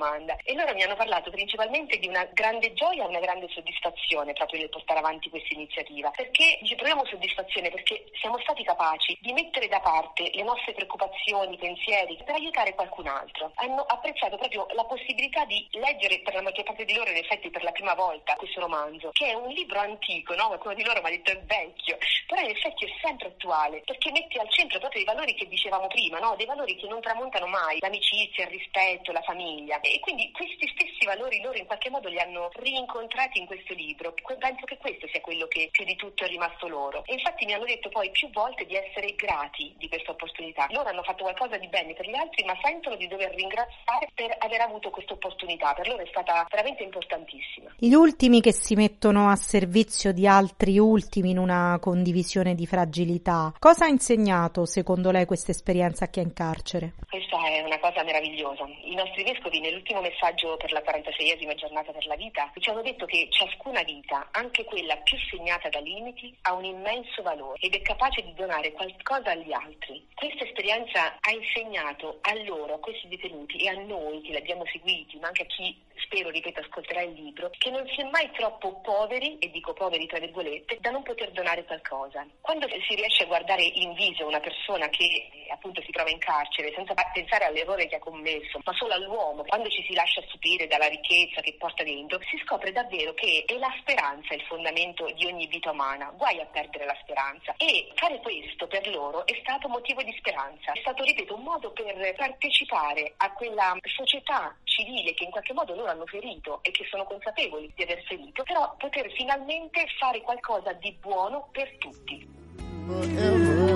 domanda. 0.00 0.36
E 0.42 0.54
loro 0.54 0.72
mi 0.72 0.82
hanno 0.82 0.96
parlato 0.96 1.30
principalmente 1.30 1.98
di 1.98 2.08
una 2.08 2.24
grande 2.32 2.72
gioia 2.72 3.04
e 3.04 3.08
una 3.08 3.20
grande 3.20 3.48
soddisfazione 3.50 4.32
proprio 4.32 4.60
nel 4.60 4.70
portare 4.70 4.98
avanti 4.98 5.28
questa 5.28 5.52
iniziativa. 5.52 6.10
Perché 6.10 6.58
ci 6.64 6.74
proviamo 6.74 7.04
soddisfazione 7.04 7.70
perché 7.70 8.06
siamo 8.18 8.38
stati 8.40 8.64
capaci 8.64 9.18
di 9.20 9.32
mettere 9.34 9.68
da 9.68 9.80
parte 9.80 10.30
le 10.32 10.42
nostre 10.42 10.72
preoccupazioni, 10.72 11.58
pensieri 11.58 12.16
per 12.24 12.34
aiutare 12.34 12.74
qualcun 12.74 13.06
altro. 13.06 13.52
Hanno 13.56 13.82
apprezzato 13.82 14.38
proprio 14.38 14.66
la 14.72 14.84
possibilità 14.84 15.44
di 15.44 15.66
leggere 15.72 16.20
per 16.20 16.34
la 16.34 16.42
maggior 16.42 16.64
parte 16.64 16.84
di 16.84 16.94
loro, 16.94 17.10
in 17.10 17.16
effetti 17.16 17.50
per 17.50 17.62
la 17.62 17.72
prima 17.72 17.94
volta, 17.94 18.34
questo 18.36 18.60
romanzo, 18.60 19.10
che 19.12 19.26
è 19.26 19.34
un 19.34 19.48
libro 19.48 19.78
antico, 19.80 20.34
no? 20.34 20.46
Qualcuno 20.46 20.74
di 20.74 20.84
loro 20.84 21.00
mi 21.02 21.08
ha 21.08 21.10
detto 21.10 21.32
è 21.32 21.40
vecchio, 21.42 21.98
però 22.26 22.40
in 22.40 22.50
effetti 22.50 22.86
è 22.86 22.88
sempre 23.02 23.28
attuale 23.28 23.82
perché 23.84 24.10
mette 24.12 24.38
al 24.38 24.48
centro 24.50 24.78
proprio 24.78 25.02
i 25.02 25.04
valori 25.04 25.34
che 25.34 25.48
dicevamo 25.48 25.88
prima, 25.88 26.18
no? 26.18 26.34
dei 26.36 26.46
valori 26.46 26.76
che 26.76 26.86
non 26.86 27.00
tramontano 27.00 27.46
mai, 27.46 27.78
l'amicizia, 27.80 28.44
il 28.44 28.50
rispetto, 28.50 29.12
la 29.12 29.22
famiglia. 29.22 29.78
E 29.90 29.98
quindi 29.98 30.30
questi 30.30 30.68
stessi 30.68 31.04
valori 31.04 31.40
loro 31.42 31.58
in 31.58 31.66
qualche 31.66 31.90
modo 31.90 32.08
li 32.08 32.20
hanno 32.20 32.48
rincontrati 32.54 33.40
in 33.40 33.46
questo 33.46 33.74
libro. 33.74 34.14
Penso 34.38 34.64
che 34.64 34.76
questo 34.76 35.08
sia 35.08 35.20
quello 35.20 35.48
che 35.48 35.68
più 35.72 35.84
di 35.84 35.96
tutto 35.96 36.24
è 36.24 36.28
rimasto 36.28 36.68
loro. 36.68 37.02
E 37.06 37.14
infatti 37.14 37.44
mi 37.44 37.54
hanno 37.54 37.64
detto 37.64 37.88
poi 37.88 38.08
più 38.10 38.30
volte 38.30 38.64
di 38.66 38.76
essere 38.76 39.14
grati 39.16 39.74
di 39.78 39.88
questa 39.88 40.12
opportunità. 40.12 40.68
Loro 40.70 40.88
hanno 40.90 41.02
fatto 41.02 41.24
qualcosa 41.24 41.56
di 41.56 41.66
bene 41.66 41.94
per 41.94 42.08
gli 42.08 42.14
altri, 42.14 42.44
ma 42.44 42.56
sentono 42.62 42.94
di 42.94 43.08
dover 43.08 43.34
ringraziare 43.34 44.08
per 44.14 44.36
aver 44.38 44.60
avuto 44.60 44.90
questa 44.90 45.14
opportunità. 45.14 45.74
Per 45.74 45.88
loro 45.88 46.02
è 46.04 46.08
stata 46.08 46.46
veramente 46.48 46.84
importantissima. 46.84 47.74
Gli 47.76 47.92
ultimi 47.92 48.40
che 48.40 48.52
si 48.52 48.76
mettono 48.76 49.28
a 49.28 49.34
servizio 49.34 50.12
di 50.12 50.28
altri 50.28 50.78
ultimi 50.78 51.30
in 51.30 51.38
una 51.38 51.78
condivisione 51.80 52.54
di 52.54 52.66
fragilità. 52.66 53.52
Cosa 53.58 53.86
ha 53.86 53.88
insegnato 53.88 54.66
secondo 54.66 55.10
lei 55.10 55.24
questa 55.24 55.50
esperienza 55.50 56.04
a 56.04 56.08
chi 56.08 56.20
è 56.20 56.22
in 56.22 56.32
carcere? 56.32 56.94
Questa 57.08 57.44
è 57.44 57.60
una 57.62 57.80
cosa 57.80 58.04
meravigliosa. 58.04 58.64
I 58.84 58.94
nostri 58.94 59.24
vescovi 59.24 59.60
nell'ultimo 59.80 60.00
messaggio 60.00 60.56
per 60.56 60.72
la 60.72 60.80
46esima 60.80 61.54
giornata 61.54 61.92
per 61.92 62.06
la 62.06 62.16
vita 62.16 62.50
ci 62.58 62.70
hanno 62.70 62.82
detto 62.82 63.06
che 63.06 63.28
ciascuna 63.30 63.82
vita, 63.82 64.28
anche 64.32 64.64
quella 64.64 64.96
più 64.98 65.16
segnata 65.30 65.68
da 65.68 65.80
limiti, 65.80 66.36
ha 66.42 66.52
un 66.52 66.64
immenso 66.64 67.22
valore 67.22 67.58
ed 67.60 67.74
è 67.74 67.82
capace 67.82 68.22
di 68.22 68.34
donare 68.34 68.72
qualcosa 68.72 69.30
agli 69.30 69.52
altri. 69.52 70.06
Questa 70.14 70.44
esperienza 70.44 71.16
ha 71.18 71.30
insegnato 71.30 72.18
a 72.22 72.34
loro, 72.44 72.74
a 72.74 72.78
questi 72.78 73.08
detenuti 73.08 73.56
e 73.56 73.68
a 73.68 73.80
noi 73.80 74.20
che 74.20 74.30
li 74.30 74.36
abbiamo 74.36 74.64
seguiti, 74.66 75.18
ma 75.18 75.28
anche 75.28 75.42
a 75.42 75.46
chi 75.46 75.76
spero, 76.04 76.30
ripeto, 76.30 76.60
ascolterà 76.60 77.02
il 77.02 77.12
libro, 77.12 77.50
che 77.56 77.70
non 77.70 77.86
si 77.88 78.00
è 78.00 78.04
mai 78.04 78.30
troppo 78.32 78.80
poveri, 78.80 79.38
e 79.38 79.50
dico 79.50 79.72
poveri 79.72 80.06
tra 80.06 80.18
virgolette, 80.18 80.78
da 80.80 80.90
non 80.90 81.02
poter 81.02 81.30
donare 81.32 81.64
qualcosa. 81.64 82.26
Quando 82.40 82.66
si 82.68 82.94
riesce 82.94 83.24
a 83.24 83.26
guardare 83.26 83.62
in 83.62 83.92
viso 83.94 84.26
una 84.26 84.40
persona 84.40 84.88
che 84.88 85.28
appunto 85.50 85.82
si 85.82 85.90
trova 85.90 86.10
in 86.10 86.18
carcere 86.18 86.72
senza 86.74 86.94
pensare 87.12 87.44
all'errore 87.44 87.86
che 87.86 87.96
ha 87.96 88.00
commesso, 88.00 88.60
ma 88.64 88.72
solo 88.74 88.94
all'uomo, 88.94 89.44
quando 89.44 89.68
ci 89.68 89.84
si 89.86 89.94
lascia 89.94 90.22
stupire 90.28 90.66
dalla 90.66 90.86
ricchezza 90.86 91.40
che 91.40 91.56
porta 91.58 91.82
dentro, 91.82 92.18
si 92.30 92.38
scopre 92.44 92.72
davvero 92.72 93.12
che 93.14 93.44
è 93.46 93.58
la 93.58 93.72
speranza 93.80 94.34
il 94.34 94.42
fondamento 94.42 95.10
di 95.14 95.26
ogni 95.26 95.46
vita 95.46 95.70
umana, 95.70 96.12
guai 96.16 96.40
a 96.40 96.46
perdere 96.46 96.86
la 96.86 96.96
speranza. 97.02 97.54
E 97.56 97.90
fare 97.94 98.20
questo 98.20 98.66
per 98.66 98.86
loro 98.88 99.26
è 99.26 99.36
stato 99.40 99.68
motivo 99.68 100.02
di 100.02 100.14
speranza, 100.18 100.72
è 100.72 100.80
stato, 100.80 101.02
ripeto, 101.02 101.34
un 101.34 101.42
modo 101.42 101.70
per 101.72 102.14
partecipare 102.16 103.14
a 103.16 103.32
quella 103.32 103.76
società 103.82 104.54
civile 104.64 105.14
che 105.14 105.24
in 105.24 105.30
qualche 105.30 105.52
modo 105.52 105.74
loro 105.74 105.89
hanno 105.90 106.06
ferito 106.06 106.60
e 106.62 106.70
che 106.70 106.86
sono 106.90 107.04
consapevoli 107.04 107.72
di 107.74 107.82
aver 107.82 108.02
ferito, 108.04 108.42
però 108.42 108.74
poter 108.78 109.10
finalmente 109.12 109.84
fare 109.98 110.20
qualcosa 110.22 110.72
di 110.74 110.96
buono 111.00 111.48
per 111.52 111.76
tutti. 111.78 113.69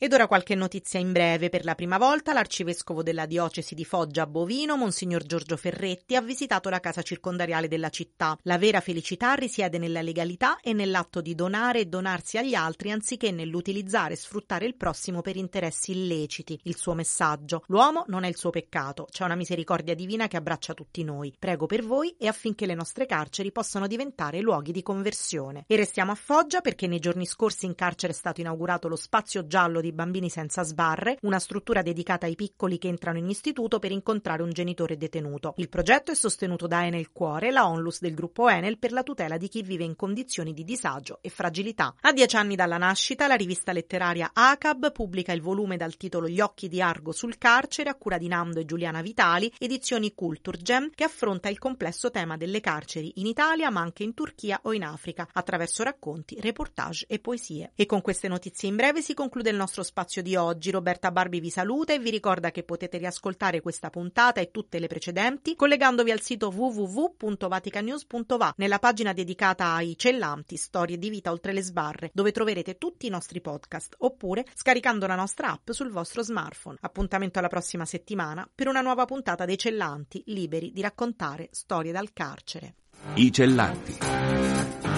Ed 0.00 0.12
ora 0.12 0.28
qualche 0.28 0.54
notizia 0.54 1.00
in 1.00 1.10
breve. 1.10 1.48
Per 1.48 1.64
la 1.64 1.74
prima 1.74 1.98
volta 1.98 2.32
l'arcivescovo 2.32 3.02
della 3.02 3.26
diocesi 3.26 3.74
di 3.74 3.84
Foggia 3.84 4.28
Bovino, 4.28 4.76
Monsignor 4.76 5.24
Giorgio 5.24 5.56
Ferretti, 5.56 6.14
ha 6.14 6.22
visitato 6.22 6.68
la 6.68 6.78
casa 6.78 7.02
circondariale 7.02 7.66
della 7.66 7.88
città. 7.88 8.38
La 8.42 8.58
vera 8.58 8.78
felicità 8.78 9.34
risiede 9.34 9.76
nella 9.76 10.00
legalità 10.00 10.60
e 10.60 10.72
nell'atto 10.72 11.20
di 11.20 11.34
donare 11.34 11.80
e 11.80 11.86
donarsi 11.86 12.38
agli 12.38 12.54
altri 12.54 12.92
anziché 12.92 13.32
nell'utilizzare 13.32 14.12
e 14.12 14.16
sfruttare 14.16 14.66
il 14.66 14.76
prossimo 14.76 15.20
per 15.20 15.34
interessi 15.34 15.90
illeciti. 15.90 16.56
Il 16.62 16.76
suo 16.76 16.94
messaggio. 16.94 17.64
L'uomo 17.66 18.04
non 18.06 18.22
è 18.22 18.28
il 18.28 18.36
suo 18.36 18.50
peccato, 18.50 19.08
c'è 19.10 19.24
una 19.24 19.34
misericordia 19.34 19.96
divina 19.96 20.28
che 20.28 20.36
abbraccia 20.36 20.74
tutti 20.74 21.02
noi. 21.02 21.34
Prego 21.36 21.66
per 21.66 21.84
voi 21.84 22.14
e 22.16 22.28
affinché 22.28 22.66
le 22.66 22.74
nostre 22.76 23.04
carceri 23.04 23.50
possano 23.50 23.88
diventare 23.88 24.38
luoghi 24.42 24.70
di 24.70 24.84
conversione. 24.84 25.64
E 25.66 25.74
restiamo 25.74 26.12
a 26.12 26.14
Foggia 26.14 26.60
perché 26.60 26.86
nei 26.86 27.00
giorni 27.00 27.26
scorsi 27.26 27.66
in 27.66 27.74
carcere 27.74 28.12
è 28.12 28.16
stato 28.16 28.40
inaugurato 28.40 28.86
lo 28.86 28.94
spazio 28.94 29.44
giallo 29.48 29.80
di 29.80 29.86
di 29.88 29.94
bambini 29.94 30.28
senza 30.28 30.62
sbarre, 30.62 31.16
una 31.22 31.38
struttura 31.38 31.82
dedicata 31.82 32.26
ai 32.26 32.34
piccoli 32.34 32.78
che 32.78 32.88
entrano 32.88 33.18
in 33.18 33.28
istituto 33.28 33.78
per 33.78 33.90
incontrare 33.90 34.42
un 34.42 34.50
genitore 34.50 34.96
detenuto. 34.96 35.54
Il 35.56 35.68
progetto 35.68 36.12
è 36.12 36.14
sostenuto 36.14 36.66
da 36.66 36.84
Enel 36.84 37.10
Cuore, 37.10 37.50
la 37.50 37.66
onlus 37.68 38.00
del 38.00 38.14
gruppo 38.14 38.48
Enel 38.48 38.78
per 38.78 38.92
la 38.92 39.02
tutela 39.02 39.36
di 39.38 39.48
chi 39.48 39.62
vive 39.62 39.84
in 39.84 39.96
condizioni 39.96 40.52
di 40.52 40.64
disagio 40.64 41.18
e 41.22 41.30
fragilità. 41.30 41.94
A 42.02 42.12
dieci 42.12 42.36
anni 42.36 42.54
dalla 42.54 42.76
nascita, 42.76 43.26
la 43.26 43.34
rivista 43.34 43.72
letteraria 43.72 44.30
ACAB 44.32 44.92
pubblica 44.92 45.32
il 45.32 45.40
volume 45.40 45.76
dal 45.76 45.96
titolo 45.96 46.28
Gli 46.28 46.40
occhi 46.40 46.68
di 46.68 46.82
Argo 46.82 47.12
sul 47.12 47.38
carcere 47.38 47.88
a 47.88 47.94
cura 47.94 48.18
di 48.18 48.28
Nando 48.28 48.60
e 48.60 48.64
Giuliana 48.64 49.00
Vitali, 49.00 49.50
edizioni 49.58 50.14
Culturgem, 50.14 50.90
che 50.94 51.04
affronta 51.04 51.48
il 51.48 51.58
complesso 51.58 52.10
tema 52.10 52.36
delle 52.36 52.60
carceri 52.60 53.12
in 53.16 53.26
Italia 53.26 53.70
ma 53.70 53.80
anche 53.80 54.02
in 54.02 54.14
Turchia 54.14 54.60
o 54.64 54.72
in 54.72 54.84
Africa, 54.84 55.26
attraverso 55.32 55.82
racconti, 55.82 56.38
reportage 56.40 57.06
e 57.08 57.18
poesie. 57.18 57.72
E 57.74 57.86
con 57.86 58.02
queste 58.02 58.28
notizie 58.28 58.68
in 58.68 58.76
breve 58.76 59.00
si 59.00 59.14
conclude 59.14 59.50
il 59.50 59.56
nostro 59.56 59.77
nostro 59.78 59.82
spazio 59.82 60.22
di 60.22 60.36
oggi. 60.36 60.70
Roberta 60.70 61.10
Barbi 61.10 61.40
vi 61.40 61.50
saluta 61.50 61.92
e 61.92 61.98
vi 61.98 62.10
ricorda 62.10 62.50
che 62.50 62.64
potete 62.64 62.98
riascoltare 62.98 63.60
questa 63.60 63.90
puntata 63.90 64.40
e 64.40 64.50
tutte 64.50 64.78
le 64.78 64.86
precedenti 64.86 65.54
collegandovi 65.54 66.10
al 66.10 66.20
sito 66.20 66.48
www.vaticanews.va 66.48 68.54
nella 68.56 68.78
pagina 68.78 69.12
dedicata 69.12 69.74
ai 69.74 69.96
cellanti, 69.96 70.56
storie 70.56 70.98
di 70.98 71.10
vita 71.10 71.30
oltre 71.30 71.52
le 71.52 71.62
sbarre, 71.62 72.10
dove 72.12 72.32
troverete 72.32 72.78
tutti 72.78 73.06
i 73.06 73.10
nostri 73.10 73.40
podcast, 73.40 73.94
oppure 73.98 74.44
scaricando 74.54 75.06
la 75.06 75.14
nostra 75.14 75.52
app 75.52 75.70
sul 75.70 75.90
vostro 75.90 76.22
smartphone. 76.22 76.78
Appuntamento 76.80 77.38
alla 77.38 77.48
prossima 77.48 77.84
settimana 77.84 78.48
per 78.52 78.68
una 78.68 78.80
nuova 78.80 79.04
puntata 79.04 79.44
dei 79.44 79.58
cellanti, 79.58 80.22
liberi 80.26 80.72
di 80.72 80.80
raccontare 80.80 81.48
storie 81.52 81.92
dal 81.92 82.12
carcere. 82.12 82.74
I 83.14 83.32
cellanti. 83.32 84.97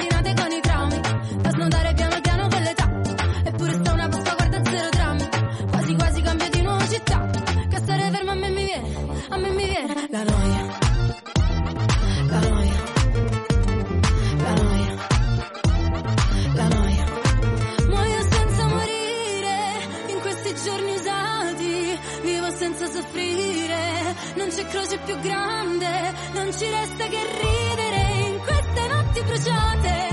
croce 24.71 24.97
più 24.99 25.19
grande, 25.19 26.13
non 26.33 26.49
ci 26.53 26.65
resta 26.69 27.05
che 27.07 27.19
ridere 27.41 28.25
in 28.25 28.39
queste 28.39 28.87
notti 28.87 29.21
bruciate. 29.21 30.10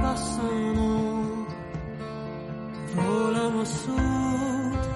passano, 0.00 1.46
volano 2.94 3.60
a 3.60 3.64
sud. 3.64 4.88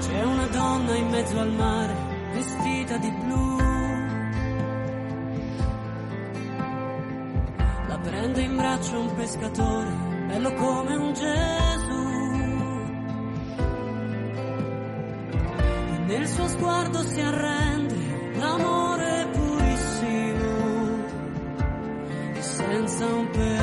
C'è 0.00 0.22
una 0.22 0.46
donna 0.46 0.94
in 0.96 1.08
mezzo 1.08 1.38
al 1.38 1.52
mare, 1.52 1.94
vestita 2.32 2.96
di 2.98 3.10
blu. 3.10 3.56
La 7.88 7.98
prende 7.98 8.40
in 8.42 8.56
braccio 8.56 9.00
un 9.00 9.14
pescatore, 9.14 9.90
bello 10.26 10.52
come 10.54 10.96
un 10.96 11.12
gelo. 11.12 11.41
nel 16.12 16.28
suo 16.28 16.46
sguardo 16.46 17.02
si 17.04 17.20
arrende 17.20 17.94
l'amore 18.38 19.28
purissimo. 19.32 21.04
E 22.34 22.42
senza 22.42 23.06
un 23.06 23.30
peso 23.30 23.61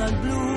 like 0.00 0.22
blue. 0.22 0.49